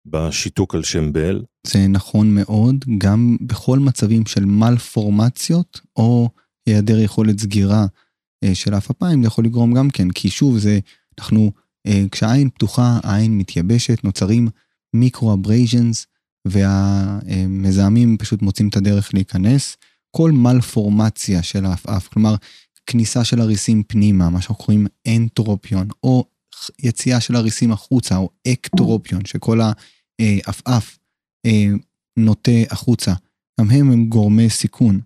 בשיתוק 0.07 0.75
על 0.75 0.83
שם 0.83 1.13
בל. 1.13 1.43
זה 1.67 1.87
נכון 1.89 2.35
מאוד, 2.35 2.85
גם 2.99 3.37
בכל 3.41 3.79
מצבים 3.79 4.27
של 4.27 4.45
מלפורמציות 4.45 5.81
או 5.97 6.29
היעדר 6.67 7.01
יכולת 7.01 7.41
סגירה 7.41 7.87
אה, 8.45 8.55
של 8.55 8.75
עפעפיים, 8.75 9.23
זה 9.23 9.27
יכול 9.27 9.45
לגרום 9.45 9.75
גם 9.75 9.91
כן, 9.91 10.11
כי 10.11 10.31
שוב 10.31 10.59
זה, 10.59 10.79
אנחנו, 11.19 11.53
אה, 11.87 12.05
כשהעין 12.11 12.51
פתוחה, 12.51 13.01
העין 13.03 13.39
מתייבשת, 13.39 14.05
נוצרים 14.05 14.49
micro-abrasions, 14.95 16.07
והמזהמים 16.45 18.17
פשוט 18.19 18.43
מוצאים 18.43 18.69
את 18.69 18.77
הדרך 18.77 19.15
להיכנס. 19.15 19.77
כל 20.17 20.33
מלפורמציה 20.33 21.43
של 21.43 21.65
העפעף, 21.65 22.09
כלומר, 22.09 22.35
כניסה 22.87 23.25
של 23.25 23.41
הריסים 23.41 23.83
פנימה, 23.83 24.31
מה 24.31 24.41
שאנחנו 24.41 24.65
קוראים 24.65 24.87
אנטרופיון, 25.09 25.89
או 26.03 26.25
יציאה 26.79 27.21
של 27.21 27.37
הריסים 27.37 27.73
החוצה, 27.73 28.17
או 28.17 28.31
אקטרופיון, 28.49 29.25
שכל 29.25 29.61
העפעף 30.21 30.99
אה, 31.47 31.67
נוטה 32.17 32.51
החוצה, 32.71 33.13
גם 33.61 33.71
הם 33.71 33.93
הם 33.93 34.07
גורמי 34.07 34.51
סיכון 34.51 35.01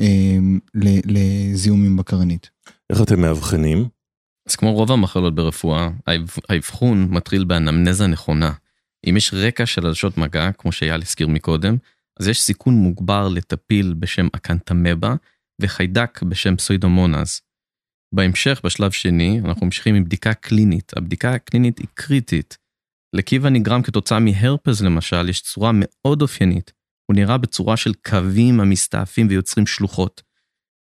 אה, 0.00 0.36
לזיהומים 1.04 1.96
בקרנית. 1.96 2.50
איך 2.90 3.02
אתם 3.02 3.20
מאבחנים? 3.20 3.88
אז 4.48 4.56
כמו 4.56 4.72
רוב 4.72 4.92
המחלות 4.92 5.34
ברפואה, 5.34 5.90
האבחון 6.48 7.08
מתחיל 7.10 7.44
באנמנזה 7.44 8.06
נכונה. 8.06 8.52
אם 9.08 9.16
יש 9.16 9.34
רקע 9.34 9.66
של 9.66 9.86
עדשות 9.86 10.18
מגע, 10.18 10.52
כמו 10.52 10.72
שאייל 10.72 11.00
הזכיר 11.02 11.28
מקודם, 11.28 11.76
אז 12.20 12.28
יש 12.28 12.42
סיכון 12.42 12.74
מוגבר 12.74 13.28
לטפיל 13.28 13.94
בשם 13.98 14.26
אקנטמבה 14.36 15.14
וחיידק 15.60 16.22
בשם 16.22 16.56
פסוידומונז. 16.56 17.40
בהמשך, 18.14 18.60
בשלב 18.64 18.90
שני, 18.90 19.40
אנחנו 19.44 19.66
ממשיכים 19.66 19.94
עם 19.94 20.04
בדיקה 20.04 20.34
קלינית. 20.34 20.92
הבדיקה 20.96 21.32
הקלינית 21.32 21.78
היא 21.78 21.86
קריטית. 21.94 22.58
לקיבה 23.12 23.50
נגרם 23.50 23.82
כתוצאה 23.82 24.20
מהרפז 24.20 24.82
למשל, 24.82 25.28
יש 25.28 25.40
צורה 25.40 25.70
מאוד 25.74 26.22
אופיינית. 26.22 26.72
הוא 27.10 27.16
נראה 27.16 27.38
בצורה 27.38 27.76
של 27.76 27.92
קווים 28.06 28.60
המסתעפים 28.60 29.26
ויוצרים 29.30 29.66
שלוחות, 29.66 30.22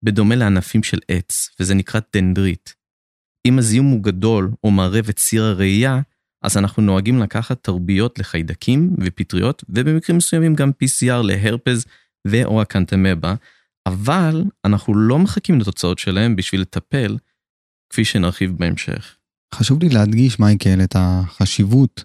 בדומה 0.04 0.36
לענפים 0.36 0.84
של 0.84 0.98
עץ, 1.08 1.50
וזה 1.60 1.76
נקרא 1.76 2.00
דנדרית. 2.14 2.76
אם 3.48 3.60
הזיהום 3.60 3.92
הוא 3.92 4.04
גדול 4.04 4.52
או 4.64 4.72
מערב 4.72 5.10
את 5.10 5.16
ציר 5.16 5.44
הראייה, 5.44 6.02
אז 6.44 6.58
אנחנו 6.58 6.84
נוהגים 6.84 7.20
לקחת 7.20 7.64
תרביות 7.64 8.20
לחיידקים 8.20 8.96
ופטריות, 9.00 9.64
ובמקרים 9.70 10.18
מסוימים 10.18 10.56
גם 10.56 10.72
PCR 10.84 11.24
להרפז 11.24 11.86
ו/או 12.28 12.62
הקנטמבה, 12.62 13.36
אבל 13.88 14.44
אנחנו 14.66 14.96
לא 14.96 15.20
מחכים 15.20 15.60
לתוצאות 15.60 16.00
שלהם 16.00 16.36
בשביל 16.36 16.62
לטפל, 16.62 17.18
כפי 17.90 18.06
שנרחיב 18.06 18.58
בהמשך. 18.58 19.16
חשוב 19.54 19.84
לי 19.84 19.90
להדגיש, 19.90 20.40
מייקל, 20.40 20.84
את 20.84 20.96
החשיבות 21.00 22.04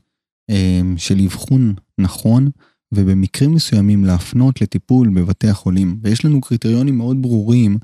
אה, 0.51 0.81
של 0.97 1.21
אבחון 1.25 1.75
נכון, 1.99 2.51
ובמקרים 2.93 3.55
מסוימים 3.55 4.05
להפנות 4.05 4.61
לטיפול 4.61 5.09
בבתי 5.09 5.49
החולים. 5.49 6.01
ויש 6.03 6.25
לנו 6.25 6.41
קריטריונים 6.41 6.99
מאוד 6.99 7.23
ברורים 7.23 7.79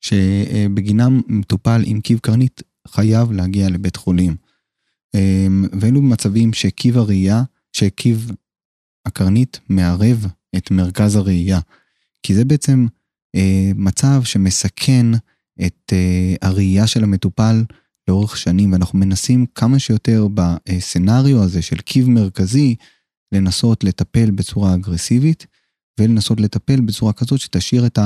שבגינם 0.00 1.20
מטופל 1.28 1.82
עם 1.84 2.00
קיב 2.00 2.18
קרנית 2.18 2.62
חייב 2.88 3.32
להגיע 3.32 3.68
לבית 3.68 3.96
חולים. 3.96 4.36
אה, 5.14 5.46
ואלו 5.80 6.02
מצבים 6.02 6.52
שקיב 6.52 6.98
הראייה, 6.98 7.42
שקיב 7.72 8.30
הקרנית 9.06 9.60
מערב 9.68 10.26
את 10.56 10.70
מרכז 10.70 11.16
הראייה. 11.16 11.60
כי 12.22 12.34
זה 12.34 12.44
בעצם 12.44 12.86
מצב 13.74 14.22
שמסכן 14.24 15.06
את 15.66 15.92
הראייה 16.42 16.86
של 16.86 17.04
המטופל 17.04 17.64
לאורך 18.08 18.36
שנים, 18.36 18.72
ואנחנו 18.72 18.98
מנסים 18.98 19.46
כמה 19.54 19.78
שיותר 19.78 20.28
בסצנריו 20.34 21.42
הזה 21.42 21.62
של 21.62 21.76
קיב 21.76 22.08
מרכזי, 22.08 22.74
לנסות 23.32 23.84
לטפל 23.84 24.30
בצורה 24.30 24.74
אגרסיבית, 24.74 25.46
ולנסות 26.00 26.40
לטפל 26.40 26.80
בצורה 26.80 27.12
כזאת 27.12 27.40
שתשאיר 27.40 27.86
את 27.86 27.98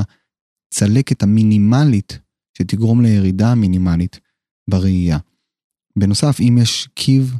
הצלקת 0.72 1.22
המינימלית, 1.22 2.18
שתגרום 2.58 3.02
לירידה 3.02 3.52
המינימלית 3.52 4.20
בראייה. 4.70 5.18
בנוסף, 5.98 6.40
אם 6.40 6.58
יש 6.62 6.88
קיב, 6.94 7.34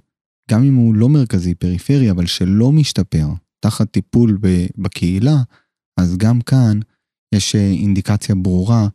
גם 0.51 0.65
אם 0.65 0.75
הוא 0.75 0.95
לא 0.95 1.09
מרכזי, 1.09 1.55
פריפרי, 1.55 2.11
אבל 2.11 2.27
שלא 2.27 2.73
משתפר 2.73 3.27
תחת 3.61 3.91
טיפול 3.91 4.39
בקהילה, 4.79 5.37
אז 5.97 6.17
גם 6.17 6.41
כאן 6.41 6.81
יש 7.35 7.55
אה, 7.55 7.71
אינדיקציה 7.71 8.35
ברורה 8.35 8.89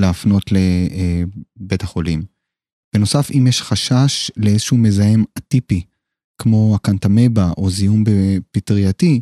להפנות 0.00 0.44
לבית 0.52 1.82
החולים. 1.82 2.22
בנוסף, 2.94 3.30
אם 3.30 3.46
יש 3.46 3.62
חשש 3.62 4.30
לאיזשהו 4.36 4.76
מזהם 4.76 5.24
אטיפי, 5.38 5.84
כמו 6.42 6.74
הקנטמבה 6.74 7.52
או 7.56 7.70
זיהום 7.70 8.04
פטרייתי, 8.50 9.20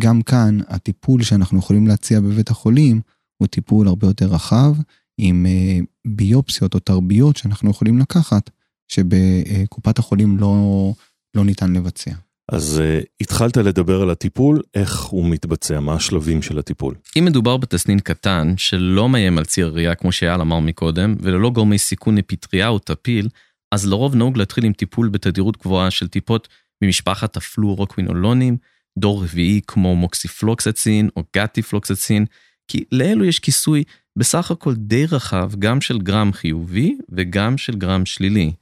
גם 0.00 0.22
כאן 0.22 0.58
הטיפול 0.68 1.22
שאנחנו 1.22 1.58
יכולים 1.58 1.86
להציע 1.86 2.20
בבית 2.20 2.50
החולים 2.50 3.00
הוא 3.36 3.48
טיפול 3.48 3.88
הרבה 3.88 4.06
יותר 4.06 4.26
רחב, 4.26 4.76
עם 5.18 5.46
אה, 5.46 5.78
ביופסיות 6.06 6.74
או 6.74 6.78
תרביות 6.78 7.36
שאנחנו 7.36 7.70
יכולים 7.70 7.98
לקחת, 7.98 8.50
שבקופת 8.88 9.98
החולים 9.98 10.38
לא, 10.38 10.92
לא 11.36 11.44
ניתן 11.44 11.72
לבצע. 11.72 12.10
אז 12.52 12.82
uh, 12.82 13.06
התחלת 13.20 13.56
לדבר 13.56 14.02
על 14.02 14.10
הטיפול, 14.10 14.62
איך 14.74 15.00
הוא 15.00 15.30
מתבצע, 15.30 15.80
מה 15.80 15.94
השלבים 15.94 16.42
של 16.42 16.58
הטיפול. 16.58 16.94
אם 17.18 17.24
מדובר 17.24 17.56
בתסנין 17.56 17.98
קטן, 17.98 18.54
שלא 18.56 19.08
מאיים 19.08 19.38
על 19.38 19.44
ציר 19.44 19.68
ראייה, 19.74 19.94
כמו 19.94 20.12
שאייל 20.12 20.40
אמר 20.40 20.60
מקודם, 20.60 21.14
וללא 21.20 21.50
גורמי 21.50 21.78
סיכון 21.78 22.18
לפטריה 22.18 22.68
או 22.68 22.78
טפיל, 22.78 23.28
אז 23.72 23.86
לרוב 23.86 24.14
נהוג 24.14 24.38
להתחיל 24.38 24.64
עם 24.64 24.72
טיפול 24.72 25.08
בתדירות 25.08 25.56
גבוהה 25.56 25.90
של 25.90 26.08
טיפות 26.08 26.48
ממשפחת 26.84 27.36
הפלורוקווינולונים, 27.36 28.56
דור 28.98 29.22
רביעי 29.22 29.60
כמו 29.66 29.96
מוקסיפלוקסצין 29.96 31.08
או 31.16 31.22
גטיפלוקסצין, 31.36 32.26
כי 32.68 32.84
לאלו 32.92 33.24
יש 33.24 33.38
כיסוי 33.38 33.84
בסך 34.18 34.50
הכל 34.50 34.74
די 34.74 35.06
רחב 35.06 35.50
גם 35.58 35.80
של 35.80 35.98
גרם 35.98 36.32
חיובי 36.32 36.96
וגם 37.08 37.58
של 37.58 37.76
גרם 37.76 38.06
שלילי. 38.06 38.52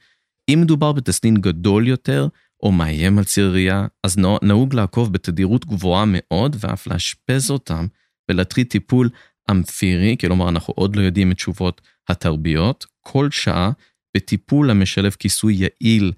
אם 0.49 0.59
מדובר 0.63 0.93
בתסנין 0.93 1.37
גדול 1.37 1.89
יותר, 1.89 2.29
או 2.63 2.73
מאיים 2.73 3.19
על 3.19 3.25
ציר 3.25 3.53
ראייה, 3.53 3.87
אז 4.03 4.19
נהוג 4.43 4.75
לעקוב 4.75 5.13
בתדירות 5.13 5.67
גבוהה 5.67 6.05
מאוד 6.07 6.57
ואף 6.61 6.87
לאשפז 6.87 7.51
אותם 7.51 7.87
ולהטריד 8.31 8.67
טיפול 8.67 9.11
אמפירי, 9.51 10.17
כלומר 10.21 10.49
אנחנו 10.49 10.75
עוד 10.77 10.97
לא 10.97 11.03
יודעים 11.03 11.33
את 11.33 11.37
תשובות 11.37 11.81
התרביות, 12.09 12.87
כל 13.01 13.31
שעה 13.31 13.71
בטיפול 14.17 14.71
המשלב 14.71 15.13
כיסוי 15.13 15.55
יעיל 15.55 16.13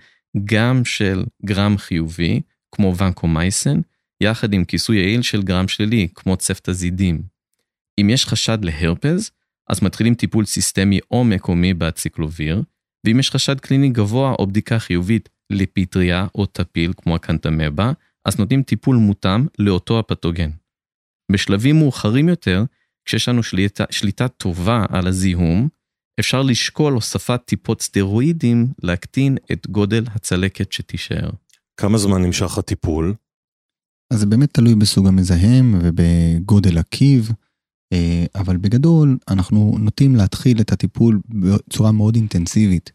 גם 0.45 0.85
של 0.85 1.25
גרם 1.45 1.79
חיובי, 1.79 2.41
כמו 2.73 2.97
ונקומייסן, 2.97 3.81
יחד 4.21 4.53
עם 4.53 4.65
כיסוי 4.65 4.97
יעיל 4.97 5.23
של 5.23 5.43
גרם 5.43 5.69
שלילי, 5.69 6.09
כמו 6.15 6.37
צפטזידים. 6.37 7.23
אם 8.01 8.11
יש 8.11 8.27
חשד 8.27 8.59
להרפז, 8.65 9.31
אז 9.69 9.83
מתחילים 9.83 10.15
טיפול 10.15 10.45
סיסטמי 10.45 10.99
או 11.11 11.25
מקומי 11.25 11.75
באציקלוביר, 11.75 12.63
ואם 13.07 13.21
יש 13.21 13.31
חשד 13.31 13.61
קליני 13.61 13.89
גבוה 13.89 14.35
או 14.39 14.47
בדיקה 14.47 14.79
חיובית 14.79 15.29
לפטריה 15.51 16.27
או 16.35 16.47
טפיל 16.47 16.93
כמו 16.97 17.15
הקנטמבה, 17.15 17.93
אז 18.25 18.39
נותנים 18.39 18.63
טיפול 18.63 18.97
מותאם 18.97 19.47
לאותו 19.59 19.99
הפתוגן. 19.99 20.51
בשלבים 21.33 21.79
מאוחרים 21.79 22.29
יותר, 22.29 22.65
כשיש 23.05 23.29
לנו 23.29 23.43
שליטה, 23.43 23.85
שליטה 23.91 24.29
טובה 24.29 24.85
על 24.89 25.07
הזיהום, 25.07 25.69
אפשר 26.21 26.43
לשקול 26.43 26.93
הוספת 26.93 27.41
טיפות 27.45 27.83
סטרואידים 27.83 28.67
להקטין 28.83 29.37
את 29.53 29.67
גודל 29.71 30.05
הצלקת 30.15 30.73
שתישאר. 30.73 31.31
כמה 31.77 31.99
זמן 31.99 32.23
נמשך 32.23 32.59
הטיפול? 32.59 33.15
אז 34.13 34.21
זה 34.21 34.27
באמת 34.27 34.55
תלוי 34.55 34.75
בסוג 34.75 35.07
המזהם 35.07 35.75
ובגודל 35.83 36.79
הקיב, 36.79 37.31
אה, 37.93 38.25
אבל 38.35 38.57
בגדול 38.57 39.19
אנחנו 39.29 39.77
נוטים 39.79 40.17
להתחיל 40.17 40.61
את 40.61 40.73
הטיפול 40.73 41.21
בצורה 41.29 41.93
מאוד 41.93 42.15
אינטנסיבית, 42.15 42.93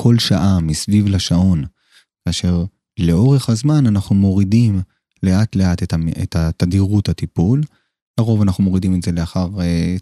כל 0.00 0.18
שעה 0.18 0.60
מסביב 0.60 1.06
לשעון. 1.06 1.64
כאשר 2.28 2.64
לאורך 2.98 3.48
הזמן 3.48 3.86
אנחנו 3.86 4.14
מורידים 4.14 4.80
לאט 5.22 5.56
לאט 5.56 5.82
את 6.22 6.36
התדירות 6.36 7.08
הטיפול. 7.08 7.62
לרוב 8.20 8.42
אנחנו 8.42 8.64
מורידים 8.64 8.94
את 8.94 9.02
זה 9.02 9.12
לאחר 9.12 9.48
אה, 9.60 9.96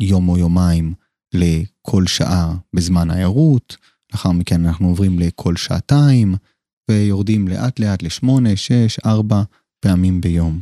יום 0.00 0.28
או 0.28 0.38
יומיים 0.38 0.94
לכל 1.34 2.06
שעה 2.06 2.56
בזמן 2.72 3.10
הערות, 3.10 3.76
לאחר 4.12 4.32
מכן 4.32 4.66
אנחנו 4.66 4.88
עוברים 4.88 5.18
לכל 5.18 5.56
שעתיים, 5.56 6.34
ויורדים 6.90 7.48
לאט 7.48 7.80
לאט 7.80 8.02
לשמונה, 8.02 8.56
שש, 8.56 8.98
ארבע 9.06 9.42
פעמים 9.80 10.20
ביום. 10.20 10.60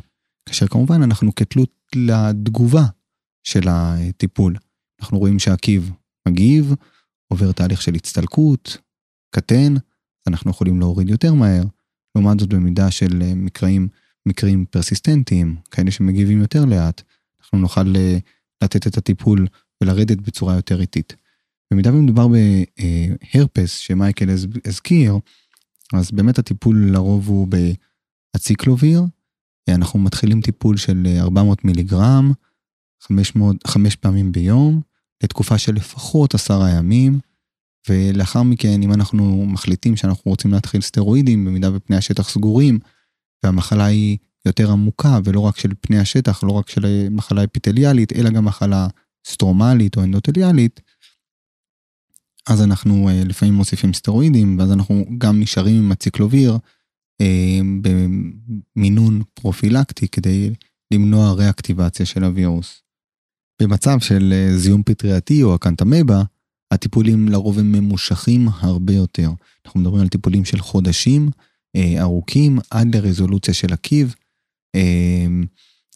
כאשר 0.49 0.67
כמובן 0.69 1.03
אנחנו 1.03 1.35
כתלות 1.35 1.73
לתגובה 1.95 2.85
של 3.45 3.69
הטיפול. 3.69 4.57
אנחנו 5.01 5.19
רואים 5.19 5.39
שהעקיב 5.39 5.93
מגיב, 6.29 6.75
עובר 7.33 7.53
תהליך 7.53 7.83
של 7.83 7.95
הצטלקות, 7.95 8.79
קטן, 9.35 9.75
אנחנו 10.29 10.51
יכולים 10.51 10.81
להוריד 10.81 11.09
יותר 11.09 11.35
מהר. 11.35 11.63
לעומת 12.15 12.41
זאת 12.41 12.49
במידה 12.49 12.91
של 12.91 13.23
אה, 13.23 13.35
מקרים, 13.35 13.89
מקרים 14.27 14.65
פרסיסטנטיים, 14.71 15.57
כאלה 15.71 15.91
שמגיבים 15.91 16.41
יותר 16.41 16.65
לאט, 16.65 17.03
אנחנו 17.41 17.59
נוכל 17.59 17.97
אה, 17.97 18.19
לתת 18.65 18.87
את 18.87 18.97
הטיפול 18.97 19.47
ולרדת 19.83 20.19
בצורה 20.19 20.55
יותר 20.55 20.81
איטית. 20.81 21.17
במידה 21.73 21.95
ומדובר 21.95 22.27
בהרפס 22.29 23.79
שמייקל 23.79 24.31
הזכיר, 24.65 25.19
אז 25.93 26.11
באמת 26.11 26.39
הטיפול 26.39 26.91
לרוב 26.93 27.29
הוא 27.29 27.49
באציקלוביר, 28.35 29.03
אנחנו 29.69 29.99
מתחילים 29.99 30.41
טיפול 30.41 30.77
של 30.77 31.07
400 31.21 31.65
מיליגרם, 31.65 32.33
500, 33.03 33.67
5 33.67 33.97
פעמים 33.97 34.33
ביום, 34.33 34.81
לתקופה 35.23 35.59
של 35.59 35.75
לפחות 35.75 36.35
עשרה 36.35 36.71
ימים, 36.71 37.19
ולאחר 37.89 38.43
מכן, 38.43 38.83
אם 38.83 38.93
אנחנו 38.93 39.47
מחליטים 39.47 39.97
שאנחנו 39.97 40.31
רוצים 40.31 40.53
להתחיל 40.53 40.81
סטרואידים, 40.81 41.45
במידה 41.45 41.77
ופני 41.77 41.97
השטח 41.97 42.29
סגורים, 42.29 42.79
והמחלה 43.45 43.85
היא 43.85 44.19
יותר 44.47 44.71
עמוקה, 44.71 45.19
ולא 45.25 45.41
רק 45.41 45.59
של 45.59 45.71
פני 45.81 45.99
השטח, 45.99 46.45
לא 46.45 46.53
רק 46.53 46.69
של 46.69 47.09
מחלה 47.11 47.45
אפיטליאלית, 47.45 48.13
אלא 48.13 48.31
גם 48.31 48.45
מחלה 48.45 48.87
סטרומלית 49.27 49.97
או 49.97 50.03
אנדוטליאלית, 50.03 50.81
אז 52.49 52.63
אנחנו 52.63 53.09
אה, 53.09 53.23
לפעמים 53.25 53.55
מוסיפים 53.55 53.93
סטרואידים, 53.93 54.59
ואז 54.59 54.73
אנחנו 54.73 55.05
גם 55.19 55.41
נשארים 55.41 55.77
עם 55.77 55.93
הציקלוביר 55.93 56.59
אה, 57.21 57.61
במינון 58.77 59.23
פרופילקטי 59.35 60.09
כדי 60.09 60.51
למנוע 60.95 61.33
ריאקטיבציה 61.33 62.07
של 62.07 62.25
הווירוס. 62.25 62.83
במצב 63.63 63.99
של 64.01 64.33
אה, 64.33 64.57
זיהום 64.57 64.83
פטריאתי 64.83 65.43
או 65.43 65.55
הקנטמבה, 65.55 66.23
הטיפולים 66.71 67.29
לרוב 67.29 67.59
הם 67.59 67.73
ממושכים 67.73 68.49
הרבה 68.61 68.93
יותר. 68.93 69.31
אנחנו 69.67 69.81
מדברים 69.81 70.03
על 70.03 70.09
טיפולים 70.09 70.45
של 70.45 70.59
חודשים 70.59 71.31
אה, 71.77 72.03
ארוכים 72.03 72.59
עד 72.71 72.97
לרזולוציה 72.97 73.55
של 73.55 73.73
עקיב, 73.73 74.15
אה, 74.75 75.27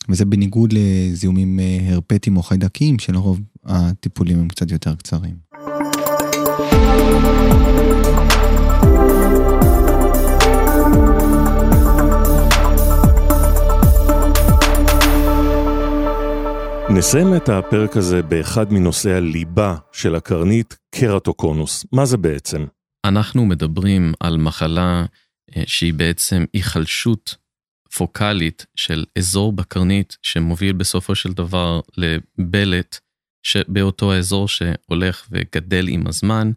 וזה 0.09 0.25
בניגוד 0.25 0.73
לזיהומים 0.73 1.61
אה, 1.61 1.79
הרפטיים 1.93 2.37
או 2.37 2.43
חיידקים, 2.43 2.99
שלרוב 2.99 3.41
הטיפולים 3.65 4.39
הם 4.39 4.49
קצת 4.49 4.71
יותר 4.71 4.95
קצרים. 4.95 5.37
נסיים 16.91 17.37
את 17.37 17.49
הפרק 17.49 17.97
הזה 17.97 18.23
באחד 18.23 18.73
מנושאי 18.73 19.13
הליבה 19.13 19.77
של 19.93 20.15
הקרנית, 20.15 20.77
קרטוקונוס. 20.95 21.87
מה 21.93 22.07
זה 22.07 22.17
בעצם? 22.17 22.67
אנחנו 23.05 23.45
מדברים 23.47 24.13
על 24.21 24.37
מחלה 24.37 25.05
אה, 25.57 25.63
שהיא 25.67 25.95
בעצם 25.95 26.45
היחלשות 26.53 27.37
פוקאלית 27.97 28.67
של 28.77 29.05
אזור 29.19 29.53
בקרנית 29.53 30.17
שמוביל 30.23 30.73
בסופו 30.73 31.15
של 31.15 31.33
דבר 31.33 31.81
לבלט 31.97 32.99
שבאותו 33.43 34.13
האזור 34.13 34.49
שהולך 34.49 35.29
וגדל 35.31 35.89
עם 35.89 36.07
הזמן, 36.07 36.51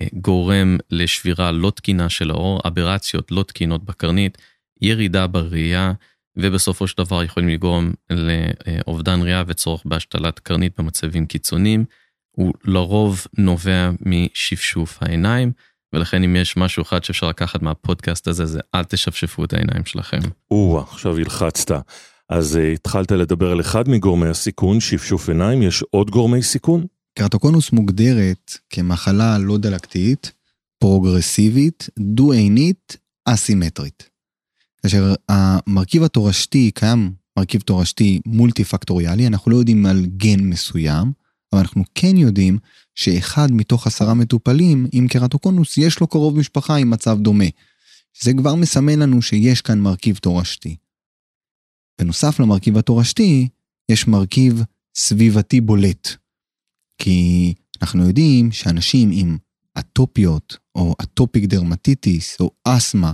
אה, 0.00 0.06
גורם 0.12 0.76
לשבירה 0.90 1.52
לא 1.52 1.70
תקינה 1.70 2.08
של 2.08 2.30
האור, 2.30 2.60
אברציות 2.66 3.30
לא 3.32 3.42
תקינות 3.42 3.84
בקרנית, 3.84 4.38
ירידה 4.80 5.26
בראייה, 5.26 5.92
ובסופו 6.40 6.86
של 6.86 6.94
דבר 6.98 7.22
יכולים 7.22 7.48
לגרום 7.48 7.92
לאובדן 8.10 9.22
ראייה 9.22 9.44
וצורך 9.46 9.82
בהשתלת 9.84 10.38
קרנית 10.38 10.80
במצבים 10.80 11.26
קיצוניים. 11.26 11.84
הוא 12.30 12.54
לרוב 12.64 13.26
נובע 13.38 13.90
משפשוף 14.00 14.98
העיניים, 15.00 15.52
ולכן 15.92 16.24
אם 16.24 16.36
יש 16.36 16.56
משהו 16.56 16.82
אחד 16.82 17.04
שאפשר 17.04 17.28
לקחת 17.28 17.62
מהפודקאסט 17.62 18.28
הזה, 18.28 18.46
זה 18.46 18.60
אל 18.74 18.84
תשפשפו 18.84 19.44
את 19.44 19.52
העיניים 19.52 19.84
שלכם. 19.84 20.18
או, 20.50 20.80
עכשיו 20.80 21.16
הלחצת. 21.16 21.70
אז 22.28 22.56
uh, 22.56 22.74
התחלת 22.74 23.12
לדבר 23.12 23.50
על 23.50 23.60
אחד 23.60 23.88
מגורמי 23.88 24.28
הסיכון, 24.28 24.80
שפשוף 24.80 25.28
עיניים, 25.28 25.62
יש 25.62 25.82
עוד 25.90 26.10
גורמי 26.10 26.42
סיכון? 26.42 26.86
קרטוקונוס 27.18 27.72
מוגדרת 27.72 28.52
כמחלה 28.70 29.38
לא 29.38 29.58
דלקתית, 29.58 30.32
פרוגרסיבית, 30.78 31.88
דו-עינית, 31.98 32.96
אסימטרית. 33.24 34.08
כאשר 34.88 35.14
המרכיב 35.28 36.02
התורשתי, 36.02 36.70
קיים 36.74 37.12
מרכיב 37.38 37.60
תורשתי 37.60 38.20
מולטי 38.26 38.64
פקטוריאלי, 38.64 39.26
אנחנו 39.26 39.50
לא 39.50 39.56
יודעים 39.56 39.86
על 39.86 40.06
גן 40.06 40.40
מסוים, 40.40 41.12
אבל 41.52 41.60
אנחנו 41.60 41.84
כן 41.94 42.16
יודעים 42.16 42.58
שאחד 42.94 43.52
מתוך 43.52 43.86
עשרה 43.86 44.14
מטופלים 44.14 44.86
עם 44.92 45.08
קרטוקונוס 45.08 45.78
יש 45.78 46.00
לו 46.00 46.06
קרוב 46.06 46.38
משפחה 46.38 46.76
עם 46.76 46.90
מצב 46.90 47.18
דומה. 47.20 47.44
זה 48.22 48.32
כבר 48.36 48.54
מסמן 48.54 48.98
לנו 48.98 49.22
שיש 49.22 49.60
כאן 49.60 49.80
מרכיב 49.80 50.16
תורשתי. 50.16 50.76
בנוסף 52.00 52.40
למרכיב 52.40 52.78
התורשתי, 52.78 53.48
יש 53.88 54.08
מרכיב 54.08 54.62
סביבתי 54.94 55.60
בולט. 55.60 56.08
כי 56.98 57.54
אנחנו 57.82 58.06
יודעים 58.06 58.52
שאנשים 58.52 59.10
עם 59.12 59.38
אטופיות, 59.78 60.56
או 60.74 60.94
אטופיק 61.02 61.44
דרמטיטיס, 61.44 62.36
או 62.40 62.50
אסתמה, 62.64 63.12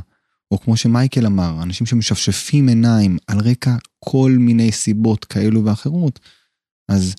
או 0.55 0.61
כמו 0.61 0.77
שמייקל 0.77 1.27
אמר, 1.27 1.63
אנשים 1.63 1.87
שמשפשפים 1.87 2.69
עיניים 2.69 3.19
על 3.27 3.39
רקע 3.41 3.77
כל 3.99 4.37
מיני 4.39 4.73
סיבות 4.73 5.25
כאלו 5.25 5.65
ואחרות, 5.65 6.21
אז 6.89 7.15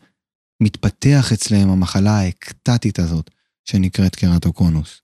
מתפתח 0.64 1.32
אצלהם 1.34 1.70
המחלה 1.70 2.20
האקטטית 2.20 3.00
הזאת, 3.00 3.32
שנקראת 3.66 4.16
קרטוקונוס. 4.16 5.02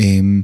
אמ, 0.00 0.42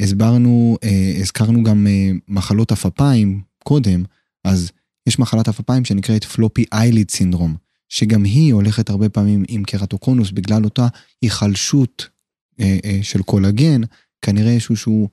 הסברנו, 0.00 0.76
אה, 0.84 1.12
הזכרנו 1.20 1.62
גם 1.62 1.86
אה, 1.86 2.10
מחלות 2.28 2.72
עפפיים 2.72 3.42
קודם, 3.64 4.04
אז 4.44 4.72
יש 5.06 5.18
מחלת 5.18 5.48
עפעפיים 5.48 5.84
שנקראת 5.84 6.24
floppy 6.24 6.64
eyelid 6.72 7.10
syndrome, 7.10 7.56
שגם 7.88 8.24
היא 8.24 8.54
הולכת 8.54 8.90
הרבה 8.90 9.08
פעמים 9.08 9.44
עם 9.48 9.64
קרטוקונוס 9.64 10.30
בגלל 10.30 10.64
אותה 10.64 10.88
היחלשות 11.22 12.08
אה, 12.60 12.98
של 13.02 13.22
קולגן, 13.22 13.80
כנראה 14.22 14.52
איזשהו 14.52 15.08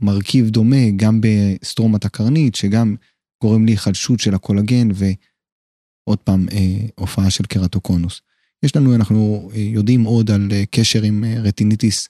מרכיב 0.00 0.50
דומה 0.50 0.90
גם 0.96 1.20
בסטרומת 1.20 2.04
הקרנית, 2.04 2.54
שגם 2.54 2.96
גורם 3.42 3.64
להיחלשות 3.64 4.20
של 4.20 4.34
הקולגן 4.34 4.88
ועוד 4.94 6.18
פעם 6.18 6.46
הופעה 6.94 7.30
של 7.30 7.44
קרטוקונוס. 7.44 8.20
יש 8.62 8.76
לנו, 8.76 8.94
אנחנו 8.94 9.50
יודעים 9.54 10.04
עוד 10.04 10.30
על 10.30 10.48
קשר 10.70 11.02
עם 11.02 11.24
רטיניטיס 11.44 12.08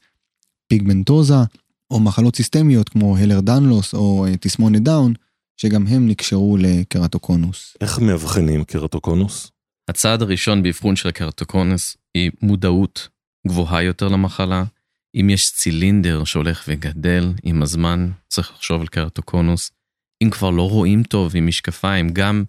פיגמנטוזה, 0.68 1.34
או 1.90 2.00
מחלות 2.00 2.36
סיסטמיות 2.36 2.88
כמו 2.88 3.16
אהלרס 3.16 3.40
דנלוס 3.40 3.94
או 3.94 4.26
אה, 4.26 4.36
תסמונת 4.36 4.82
דאון, 4.82 5.12
שגם 5.56 5.86
הם 5.86 6.08
נקשרו 6.08 6.56
לקרטוקונוס. 6.56 7.76
איך 7.80 7.98
מאבחנים 7.98 8.64
קרטוקונוס? 8.64 9.50
הצעד 9.88 10.22
הראשון 10.22 10.62
באבחון 10.62 10.96
של 10.96 11.08
הקרטוקונוס 11.08 11.96
היא 12.14 12.30
מודעות 12.42 13.08
גבוהה 13.46 13.82
יותר 13.82 14.08
למחלה. 14.08 14.64
אם 15.20 15.30
יש 15.30 15.52
צילינדר 15.52 16.24
שהולך 16.24 16.64
וגדל 16.68 17.32
עם 17.42 17.62
הזמן, 17.62 18.10
צריך 18.28 18.50
לחשוב 18.50 18.80
על 18.80 18.86
קרטוקונוס. 18.86 19.70
אם 20.22 20.30
כבר 20.30 20.50
לא 20.50 20.70
רואים 20.70 21.02
טוב 21.02 21.32
עם 21.36 21.46
משקפיים, 21.46 22.08
גם 22.12 22.44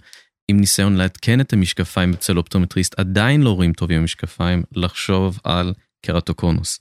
עם 0.47 0.59
ניסיון 0.59 0.95
לעדכן 0.95 1.41
את 1.41 1.53
המשקפיים 1.53 2.13
אצל 2.13 2.37
אופטומטריסט, 2.37 2.99
עדיין 2.99 3.41
לא 3.41 3.55
רואים 3.55 3.73
טוב 3.73 3.91
עם 3.91 3.99
המשקפיים, 3.99 4.63
לחשוב 4.71 5.39
על 5.43 5.73
קרטוקונוס. 6.05 6.79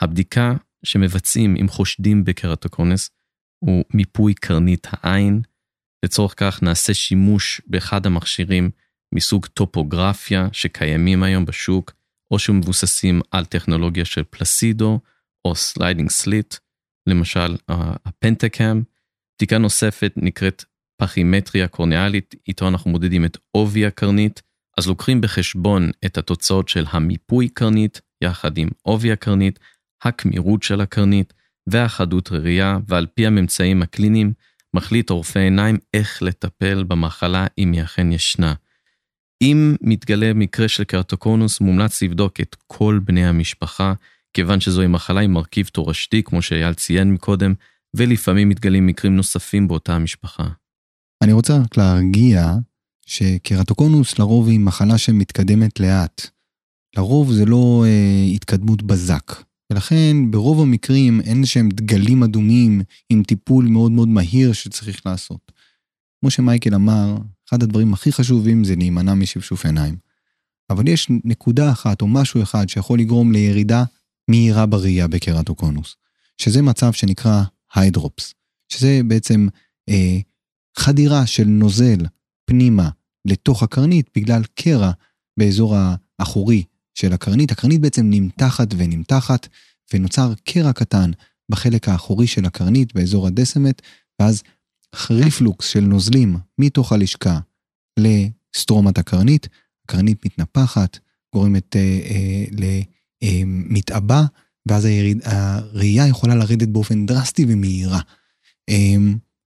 הבדיקה 0.00 0.54
שמבצעים 0.84 1.56
אם 1.60 1.68
חושדים 1.68 2.24
בקרטוקונוס 2.24 3.10
הוא 3.58 3.84
מיפוי 3.94 4.34
קרנית 4.34 4.86
העין. 4.90 5.42
לצורך 6.04 6.34
כך 6.36 6.62
נעשה 6.62 6.94
שימוש 6.94 7.60
באחד 7.66 8.06
המכשירים 8.06 8.70
מסוג 9.14 9.46
טופוגרפיה 9.46 10.48
שקיימים 10.52 11.22
היום 11.22 11.44
בשוק, 11.44 11.92
או 12.30 12.38
שמבוססים 12.38 13.20
על 13.30 13.44
טכנולוגיה 13.44 14.04
של 14.04 14.22
פלסידו 14.30 15.00
או 15.44 15.54
sliding 15.54 16.10
slit, 16.10 16.54
למשל 17.06 17.56
ה 18.04 18.12
Pentacam. 18.12 18.82
בדיקה 19.38 19.58
נוספת 19.58 20.12
נקראת 20.16 20.64
פכימטריה 21.00 21.68
קורניאלית, 21.68 22.34
איתו 22.48 22.68
אנחנו 22.68 22.90
מודדים 22.90 23.24
את 23.24 23.36
עובי 23.50 23.86
הקרנית, 23.86 24.42
אז 24.78 24.86
לוקחים 24.86 25.20
בחשבון 25.20 25.90
את 26.04 26.18
התוצאות 26.18 26.68
של 26.68 26.84
המיפוי 26.90 27.48
קרנית 27.48 28.00
יחד 28.24 28.58
עם 28.58 28.68
עובי 28.82 29.12
הקרנית, 29.12 29.58
הקמירות 30.04 30.62
של 30.62 30.80
הקרנית 30.80 31.32
והחדות 31.66 32.32
ראייה, 32.32 32.78
ועל 32.88 33.06
פי 33.14 33.26
הממצאים 33.26 33.82
הקליניים, 33.82 34.32
מחליט 34.74 35.10
רופא 35.10 35.38
עיניים 35.38 35.76
איך 35.94 36.22
לטפל 36.22 36.84
במחלה 36.84 37.46
אם 37.58 37.72
היא 37.72 37.82
אכן 37.82 38.12
ישנה. 38.12 38.54
אם 39.42 39.76
מתגלה 39.80 40.32
מקרה 40.34 40.68
של 40.68 40.84
קרטוקונוס, 40.84 41.60
מומלץ 41.60 42.02
לבדוק 42.02 42.40
את 42.40 42.56
כל 42.66 43.00
בני 43.04 43.26
המשפחה, 43.26 43.92
כיוון 44.34 44.60
שזוהי 44.60 44.86
מחלה 44.86 45.20
עם 45.20 45.32
מרכיב 45.32 45.66
תורשתי, 45.66 46.22
כמו 46.22 46.42
שאייל 46.42 46.74
ציין 46.74 47.12
מקודם, 47.12 47.54
ולפעמים 47.94 48.48
מתגלים 48.48 48.86
מקרים 48.86 49.16
נוספים 49.16 49.68
באותה 49.68 49.94
המשפחה. 49.94 50.48
אני 51.22 51.32
רוצה 51.32 51.58
רק 51.58 51.76
להרגיע 51.76 52.54
שקרטוקונוס 53.06 54.18
לרוב 54.18 54.48
היא 54.48 54.60
מחלה 54.60 54.98
שמתקדמת 54.98 55.80
לאט. 55.80 56.26
לרוב 56.96 57.32
זה 57.32 57.44
לא 57.44 57.84
אה, 57.86 58.24
התקדמות 58.34 58.82
בזק. 58.82 59.32
ולכן 59.72 60.16
ברוב 60.30 60.60
המקרים 60.60 61.20
אין 61.20 61.46
שהם 61.46 61.68
דגלים 61.68 62.22
אדומים 62.22 62.82
עם 63.08 63.22
טיפול 63.22 63.66
מאוד 63.66 63.92
מאוד 63.92 64.08
מהיר 64.08 64.52
שצריך 64.52 65.06
לעשות. 65.06 65.52
כמו 66.20 66.30
שמייקל 66.30 66.74
אמר, 66.74 67.16
אחד 67.48 67.62
הדברים 67.62 67.92
הכי 67.92 68.12
חשובים 68.12 68.64
זה 68.64 68.76
להימנע 68.76 69.14
משפשוף 69.14 69.64
עיניים. 69.66 69.96
אבל 70.70 70.88
יש 70.88 71.08
נקודה 71.24 71.72
אחת 71.72 72.02
או 72.02 72.08
משהו 72.08 72.42
אחד 72.42 72.68
שיכול 72.68 72.98
לגרום 72.98 73.32
לירידה 73.32 73.84
מהירה 74.30 74.66
בראייה 74.66 75.08
בקרטוקונוס, 75.08 75.96
שזה 76.38 76.62
מצב 76.62 76.92
שנקרא 76.92 77.42
היידרופס, 77.74 78.34
שזה 78.68 79.00
בעצם 79.06 79.48
אה, 79.88 80.18
חדירה 80.78 81.26
של 81.26 81.44
נוזל 81.44 82.06
פנימה 82.44 82.88
לתוך 83.24 83.62
הקרנית 83.62 84.10
בגלל 84.16 84.42
קרע 84.54 84.90
באזור 85.36 85.76
האחורי 86.18 86.64
של 86.94 87.12
הקרנית. 87.12 87.52
הקרנית 87.52 87.80
בעצם 87.80 88.06
נמתחת 88.10 88.68
ונמתחת, 88.76 89.48
ונוצר 89.94 90.32
קרע 90.44 90.72
קטן 90.72 91.10
בחלק 91.48 91.88
האחורי 91.88 92.26
של 92.26 92.44
הקרנית 92.44 92.94
באזור 92.94 93.26
הדסמט, 93.26 93.82
ואז 94.20 94.42
ריפלוקס 95.10 95.68
של 95.68 95.80
נוזלים 95.80 96.36
מתוך 96.58 96.92
הלשכה 96.92 97.38
לסטרומת 97.98 98.98
הקרנית, 98.98 99.48
הקרנית 99.84 100.26
מתנפחת, 100.26 100.98
גורמת 101.34 101.76
אה, 101.76 102.00
אה, 102.10 102.80
למתאבה, 103.22 104.20
אה, 104.20 104.26
ואז 104.66 104.84
היריד, 104.84 105.20
הראייה 105.24 106.06
יכולה 106.06 106.34
לרדת 106.34 106.68
באופן 106.68 107.06
דרסטי 107.06 107.44
ומהירה. 107.48 108.00
אה, 108.68 108.96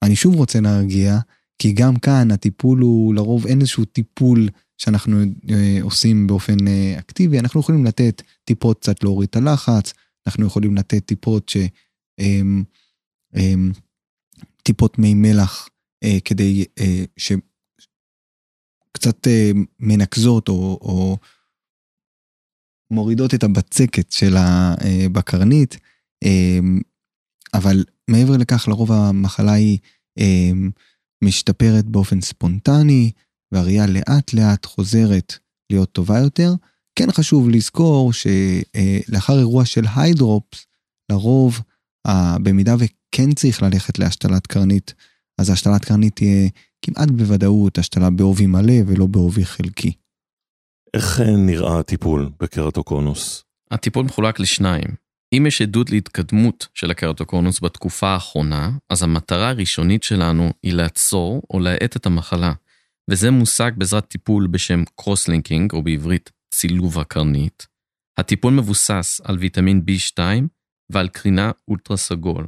אני 0.03 0.17
שוב 0.17 0.35
רוצה 0.35 0.61
להרגיע, 0.61 1.19
כי 1.59 1.73
גם 1.73 1.97
כאן 1.97 2.31
הטיפול 2.31 2.81
הוא, 2.81 3.15
לרוב 3.15 3.47
אין 3.47 3.61
איזשהו 3.61 3.85
טיפול 3.85 4.49
שאנחנו 4.79 5.23
אה, 5.51 5.79
עושים 5.83 6.27
באופן 6.27 6.69
אה, 6.69 6.95
אקטיבי, 6.99 7.39
אנחנו 7.39 7.61
יכולים 7.61 7.85
לתת 7.85 8.23
טיפות 8.45 8.81
קצת 8.81 9.03
להוריד 9.03 9.29
את 9.29 9.37
הלחץ, 9.37 9.93
אנחנו 10.27 10.47
יכולים 10.47 10.77
לתת 10.77 11.07
טיפות 11.07 11.49
ש... 11.49 11.57
אה, 12.21 12.41
אה, 13.37 13.55
טיפות 14.63 14.99
מי 14.99 15.15
מלח 15.15 15.69
אה, 16.05 16.19
כדי 16.25 16.65
אה, 16.81 17.05
שקצת 17.17 19.27
אה, 19.27 19.51
מנקזות 19.81 20.49
או, 20.49 20.79
או 20.83 21.19
מורידות 22.95 23.35
את 23.35 23.45
הבצקת 23.45 24.13
של 24.13 24.35
הבקרנית, 24.37 25.79
אה, 26.25 26.29
אה, 26.29 26.59
אבל 27.55 27.85
מעבר 28.11 28.37
לכך 28.37 28.69
לרוב 28.69 28.93
המחלה 28.93 29.53
היא 29.53 29.79
אה, 30.19 30.51
משתפרת 31.25 31.85
באופן 31.85 32.21
ספונטני, 32.21 33.11
והראייה 33.53 33.87
לאט 33.87 34.33
לאט 34.35 34.67
חוזרת 34.67 35.39
להיות 35.71 35.93
טובה 35.93 36.19
יותר. 36.19 36.55
כן 36.99 37.13
חשוב 37.13 37.51
לזכור 37.51 38.13
שלאחר 38.13 39.39
אירוע 39.39 39.65
של 39.65 39.85
היידרופס, 39.97 40.67
לרוב, 41.13 41.61
במידה 42.43 42.75
וכן 42.79 43.33
צריך 43.33 43.63
ללכת 43.63 43.99
להשתלת 43.99 44.47
קרנית, 44.47 44.95
אז 45.39 45.51
השתלת 45.51 45.85
קרנית 45.85 46.17
תהיה 46.17 46.49
כמעט 46.83 47.11
בוודאות 47.11 47.79
השתלה 47.79 48.11
בעובי 48.11 48.47
מלא 48.47 48.75
ולא 48.87 49.07
בעובי 49.07 49.45
חלקי. 49.45 49.93
איך 50.95 51.21
נראה 51.21 51.79
הטיפול 51.79 52.31
בקרטוקונוס? 52.41 53.45
הטיפול 53.71 54.05
מחולק 54.05 54.41
לשניים. 54.41 54.89
אם 55.37 55.47
יש 55.47 55.63
עדות 55.63 55.91
להתקדמות 55.91 56.69
של 56.75 56.91
הקרטוקונוס 56.91 57.61
בתקופה 57.61 58.09
האחרונה, 58.09 58.71
אז 58.91 59.03
המטרה 59.03 59.49
הראשונית 59.49 60.03
שלנו 60.03 60.51
היא 60.63 60.73
לעצור 60.73 61.43
או 61.51 61.61
להאט 61.61 61.97
את 61.97 62.07
המחלה. 62.07 62.53
וזה 63.11 63.31
מושג 63.31 63.71
בעזרת 63.77 64.09
טיפול 64.09 64.47
בשם 64.47 64.83
cross-linking, 64.97 65.73
או 65.73 65.83
בעברית 65.83 66.31
צילוב 66.55 66.99
הקרנית. 66.99 67.67
הטיפול 68.19 68.53
מבוסס 68.53 69.21
על 69.25 69.39
ויטמין 69.39 69.85
B2 69.91 70.19
ועל 70.91 71.09
קרינה 71.09 71.51
אולטרה 71.69 71.97
סגול. 71.97 72.47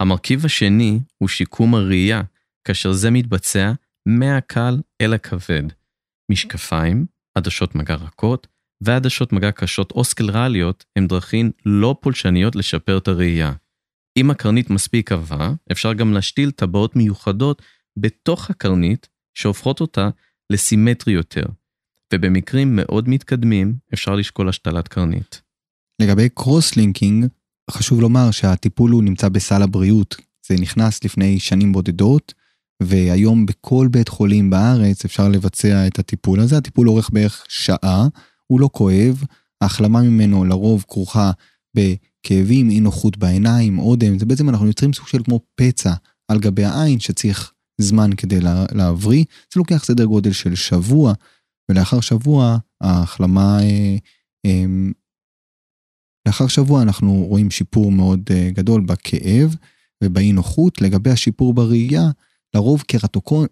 המרכיב 0.00 0.44
השני 0.44 1.00
הוא 1.18 1.28
שיקום 1.28 1.74
הראייה, 1.74 2.22
כאשר 2.64 2.92
זה 2.92 3.10
מתבצע 3.10 3.72
מהקל 4.06 4.80
אל 5.00 5.14
הכבד. 5.14 5.62
משקפיים, 6.30 7.06
עדשות 7.34 7.74
מגע 7.74 7.94
רכות 7.94 8.46
ועדשות 8.80 9.32
מגע 9.32 9.52
קשות 9.52 9.90
או 9.90 10.04
סקלרליות 10.04 10.84
הם 10.96 11.06
דרכים 11.06 11.50
לא 11.66 11.96
פולשניות 12.00 12.56
לשפר 12.56 12.98
את 12.98 13.08
הראייה. 13.08 13.52
אם 14.16 14.30
הקרנית 14.30 14.70
מספיק 14.70 15.12
עבה, 15.12 15.52
אפשר 15.72 15.92
גם 15.92 16.12
להשתיל 16.12 16.50
טבעות 16.50 16.96
מיוחדות 16.96 17.62
בתוך 17.98 18.50
הקרנית 18.50 19.08
שהופכות 19.34 19.80
אותה 19.80 20.08
לסימטרי 20.50 21.12
יותר, 21.12 21.44
ובמקרים 22.14 22.76
מאוד 22.76 23.08
מתקדמים 23.08 23.74
אפשר 23.94 24.14
לשקול 24.14 24.48
השתלת 24.48 24.88
קרנית. 24.88 25.42
לגבי 26.02 26.28
cross-linking, 26.28 27.26
חשוב 27.70 28.00
לומר 28.00 28.30
שהטיפול 28.30 28.90
הוא 28.90 29.02
נמצא 29.02 29.28
בסל 29.28 29.62
הבריאות. 29.62 30.16
זה 30.46 30.54
נכנס 30.60 31.04
לפני 31.04 31.38
שנים 31.38 31.72
בודדות, 31.72 32.34
והיום 32.82 33.46
בכל 33.46 33.88
בית 33.90 34.08
חולים 34.08 34.50
בארץ 34.50 35.04
אפשר 35.04 35.28
לבצע 35.28 35.86
את 35.86 35.98
הטיפול 35.98 36.40
הזה. 36.40 36.58
הטיפול 36.58 36.88
אורך 36.88 37.10
בערך 37.12 37.44
שעה, 37.48 38.08
הוא 38.46 38.60
לא 38.60 38.70
כואב, 38.72 39.22
ההחלמה 39.60 40.02
ממנו 40.02 40.44
לרוב 40.44 40.84
כרוכה 40.88 41.30
בכאבים, 41.76 42.70
אי 42.70 42.80
נוחות 42.80 43.16
בעיניים, 43.16 43.78
אודם, 43.78 44.18
זה 44.18 44.26
בעצם 44.26 44.48
אנחנו 44.48 44.66
יוצרים 44.66 44.92
סוג 44.92 45.06
של 45.06 45.22
כמו 45.22 45.40
פצע 45.54 45.92
על 46.28 46.38
גבי 46.38 46.64
העין 46.64 47.00
שצריך 47.00 47.52
זמן 47.80 48.10
כדי 48.16 48.40
להבריא. 48.72 49.24
זה 49.54 49.58
לוקח 49.58 49.84
סדר 49.84 50.04
גודל 50.04 50.32
של 50.32 50.54
שבוע, 50.54 51.12
ולאחר 51.70 52.00
שבוע 52.00 52.58
ההחלמה, 52.80 53.58
אה, 53.62 53.96
אה, 54.46 54.64
לאחר 56.28 56.46
שבוע 56.46 56.82
אנחנו 56.82 57.24
רואים 57.28 57.50
שיפור 57.50 57.92
מאוד 57.92 58.20
אה, 58.30 58.50
גדול 58.50 58.80
בכאב 58.80 59.56
ובאי 60.04 60.32
נוחות. 60.32 60.82
לגבי 60.82 61.10
השיפור 61.10 61.54
בראייה, 61.54 62.10
לרוב 62.54 62.82
קרטוקון, 62.86 63.46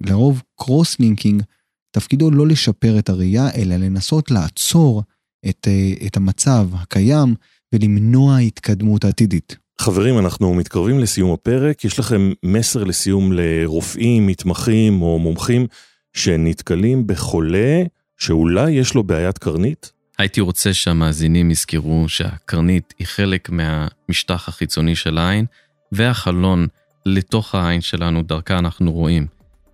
לרוב 0.00 0.42
קרוס 0.58 1.00
לינקינג, 1.00 1.42
תפקידו 1.90 2.30
לא 2.30 2.46
לשפר 2.46 2.98
את 2.98 3.08
הראייה, 3.08 3.48
אלא 3.54 3.76
לנסות 3.76 4.30
לעצור 4.30 5.02
את, 5.48 5.68
את 6.06 6.16
המצב 6.16 6.68
הקיים 6.74 7.34
ולמנוע 7.72 8.38
התקדמות 8.38 9.04
עתידית. 9.04 9.56
חברים, 9.78 10.18
אנחנו 10.18 10.54
מתקרבים 10.54 10.98
לסיום 10.98 11.32
הפרק. 11.32 11.84
יש 11.84 11.98
לכם 11.98 12.32
מסר 12.44 12.84
לסיום 12.84 13.32
לרופאים, 13.32 14.26
מתמחים 14.26 15.02
או 15.02 15.18
מומחים 15.18 15.66
שנתקלים 16.12 17.06
בחולה 17.06 17.82
שאולי 18.16 18.70
יש 18.70 18.94
לו 18.94 19.02
בעיית 19.02 19.38
קרנית? 19.38 19.92
הייתי 20.18 20.40
רוצה 20.40 20.74
שהמאזינים 20.74 21.50
יזכרו 21.50 22.08
שהקרנית 22.08 22.94
היא 22.98 23.06
חלק 23.06 23.50
מהמשטח 23.50 24.48
החיצוני 24.48 24.96
של 24.96 25.18
העין, 25.18 25.46
והחלון 25.92 26.66
לתוך 27.06 27.54
העין 27.54 27.80
שלנו, 27.80 28.22
דרכה 28.22 28.58
אנחנו 28.58 28.92
רואים. 28.92 29.26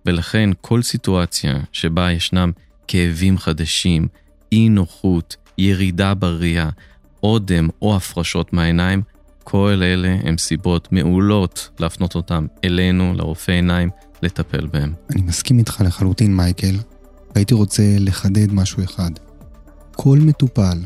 ולכן 0.05 0.49
כל 0.61 0.81
סיטואציה 0.81 1.59
שבה 1.71 2.11
ישנם 2.11 2.51
כאבים 2.87 3.37
חדשים, 3.37 4.07
אי 4.51 4.69
נוחות, 4.69 5.35
ירידה 5.57 6.13
בראייה, 6.13 6.69
אודם 7.23 7.69
או 7.81 7.95
הפרשות 7.95 8.53
מהעיניים, 8.53 9.01
כל 9.43 9.81
אלה 9.83 10.17
הם 10.23 10.37
סיבות 10.37 10.91
מעולות 10.91 11.69
להפנות 11.79 12.15
אותם 12.15 12.45
אלינו, 12.63 13.13
לרופא 13.15 13.51
עיניים, 13.51 13.89
לטפל 14.21 14.67
בהם. 14.67 14.93
אני 15.09 15.21
מסכים 15.21 15.59
איתך 15.59 15.81
לחלוטין, 15.85 16.35
מייקל, 16.35 16.75
והייתי 17.35 17.53
רוצה 17.53 17.83
לחדד 17.99 18.53
משהו 18.53 18.83
אחד. 18.83 19.11
כל 19.95 20.17
מטופל 20.21 20.77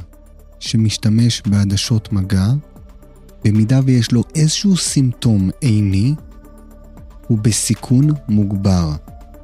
שמשתמש 0.59 1.41
בעדשות 1.45 2.13
מגע, 2.13 2.47
במידה 3.43 3.79
ויש 3.85 4.11
לו 4.11 4.23
איזשהו 4.35 4.77
סימפטום 4.77 5.49
עיני, 5.61 6.15
הוא 7.27 7.37
בסיכון 7.41 8.07
מוגבר 8.29 8.91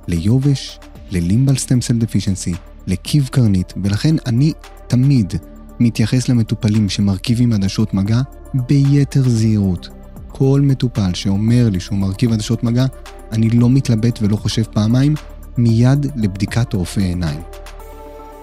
ליובש, 0.07 0.79
ללימבל 1.11 1.57
סטם 1.57 1.81
סל 1.81 1.97
דפישנסי, 1.97 2.53
לקיב 2.87 3.29
קרנית, 3.31 3.73
ולכן 3.83 4.15
אני 4.25 4.53
תמיד 4.87 5.33
מתייחס 5.79 6.29
למטופלים 6.29 6.89
שמרכיבים 6.89 7.53
עדשות 7.53 7.93
מגע 7.93 8.21
ביתר 8.53 9.29
זהירות. 9.29 9.89
כל 10.27 10.61
מטופל 10.63 11.13
שאומר 11.13 11.69
לי 11.69 11.79
שהוא 11.79 11.97
מרכיב 11.97 12.33
עדשות 12.33 12.63
מגע, 12.63 12.85
אני 13.31 13.49
לא 13.49 13.69
מתלבט 13.69 14.19
ולא 14.21 14.35
חושב 14.35 14.63
פעמיים, 14.63 15.15
מיד 15.57 16.05
לבדיקת 16.15 16.73
רופא 16.73 16.99
עיניים. 16.99 17.41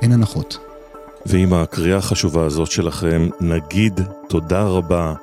אין 0.03 0.13
הנחות. 0.13 0.59
ועם 1.27 1.53
הקריאה 1.55 1.97
החשובה 1.97 2.45
הזאת 2.45 2.71
שלכם, 2.71 3.29
נגיד 3.41 4.01
תודה 4.29 4.63
רבה 4.63 5.15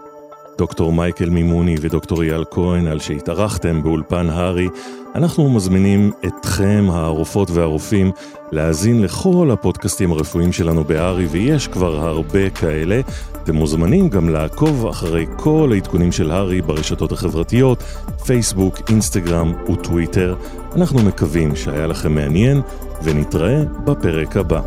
דוקטור 0.57 0.93
מייקל 0.93 1.29
מימוני 1.29 1.75
ודוקטור 1.81 2.21
אייל 2.21 2.43
כהן 2.51 2.87
על 2.87 2.99
שהתארחתם 2.99 3.83
באולפן 3.83 4.29
הארי. 4.29 4.67
אנחנו 5.15 5.49
מזמינים 5.49 6.11
אתכם, 6.25 6.85
הרופאות 6.89 7.51
והרופאים, 7.51 8.11
להאזין 8.51 9.01
לכל 9.01 9.49
הפודקאסטים 9.53 10.11
הרפואיים 10.11 10.51
שלנו 10.51 10.83
בהארי, 10.83 11.25
ויש 11.25 11.67
כבר 11.67 11.99
הרבה 11.99 12.49
כאלה. 12.49 13.01
אתם 13.43 13.55
מוזמנים 13.55 14.09
גם 14.09 14.29
לעקוב 14.29 14.87
אחרי 14.87 15.25
כל 15.37 15.69
העדכונים 15.73 16.11
של 16.11 16.31
הארי 16.31 16.61
ברשתות 16.61 17.11
החברתיות, 17.11 17.83
פייסבוק, 18.25 18.79
אינסטגרם 18.89 19.53
וטוויטר. 19.71 20.35
אנחנו 20.75 21.03
מקווים 21.03 21.55
שהיה 21.55 21.87
לכם 21.87 22.15
מעניין, 22.15 22.61
ונתראה 23.03 23.63
בפרק 23.85 24.37
הבא. 24.37 24.61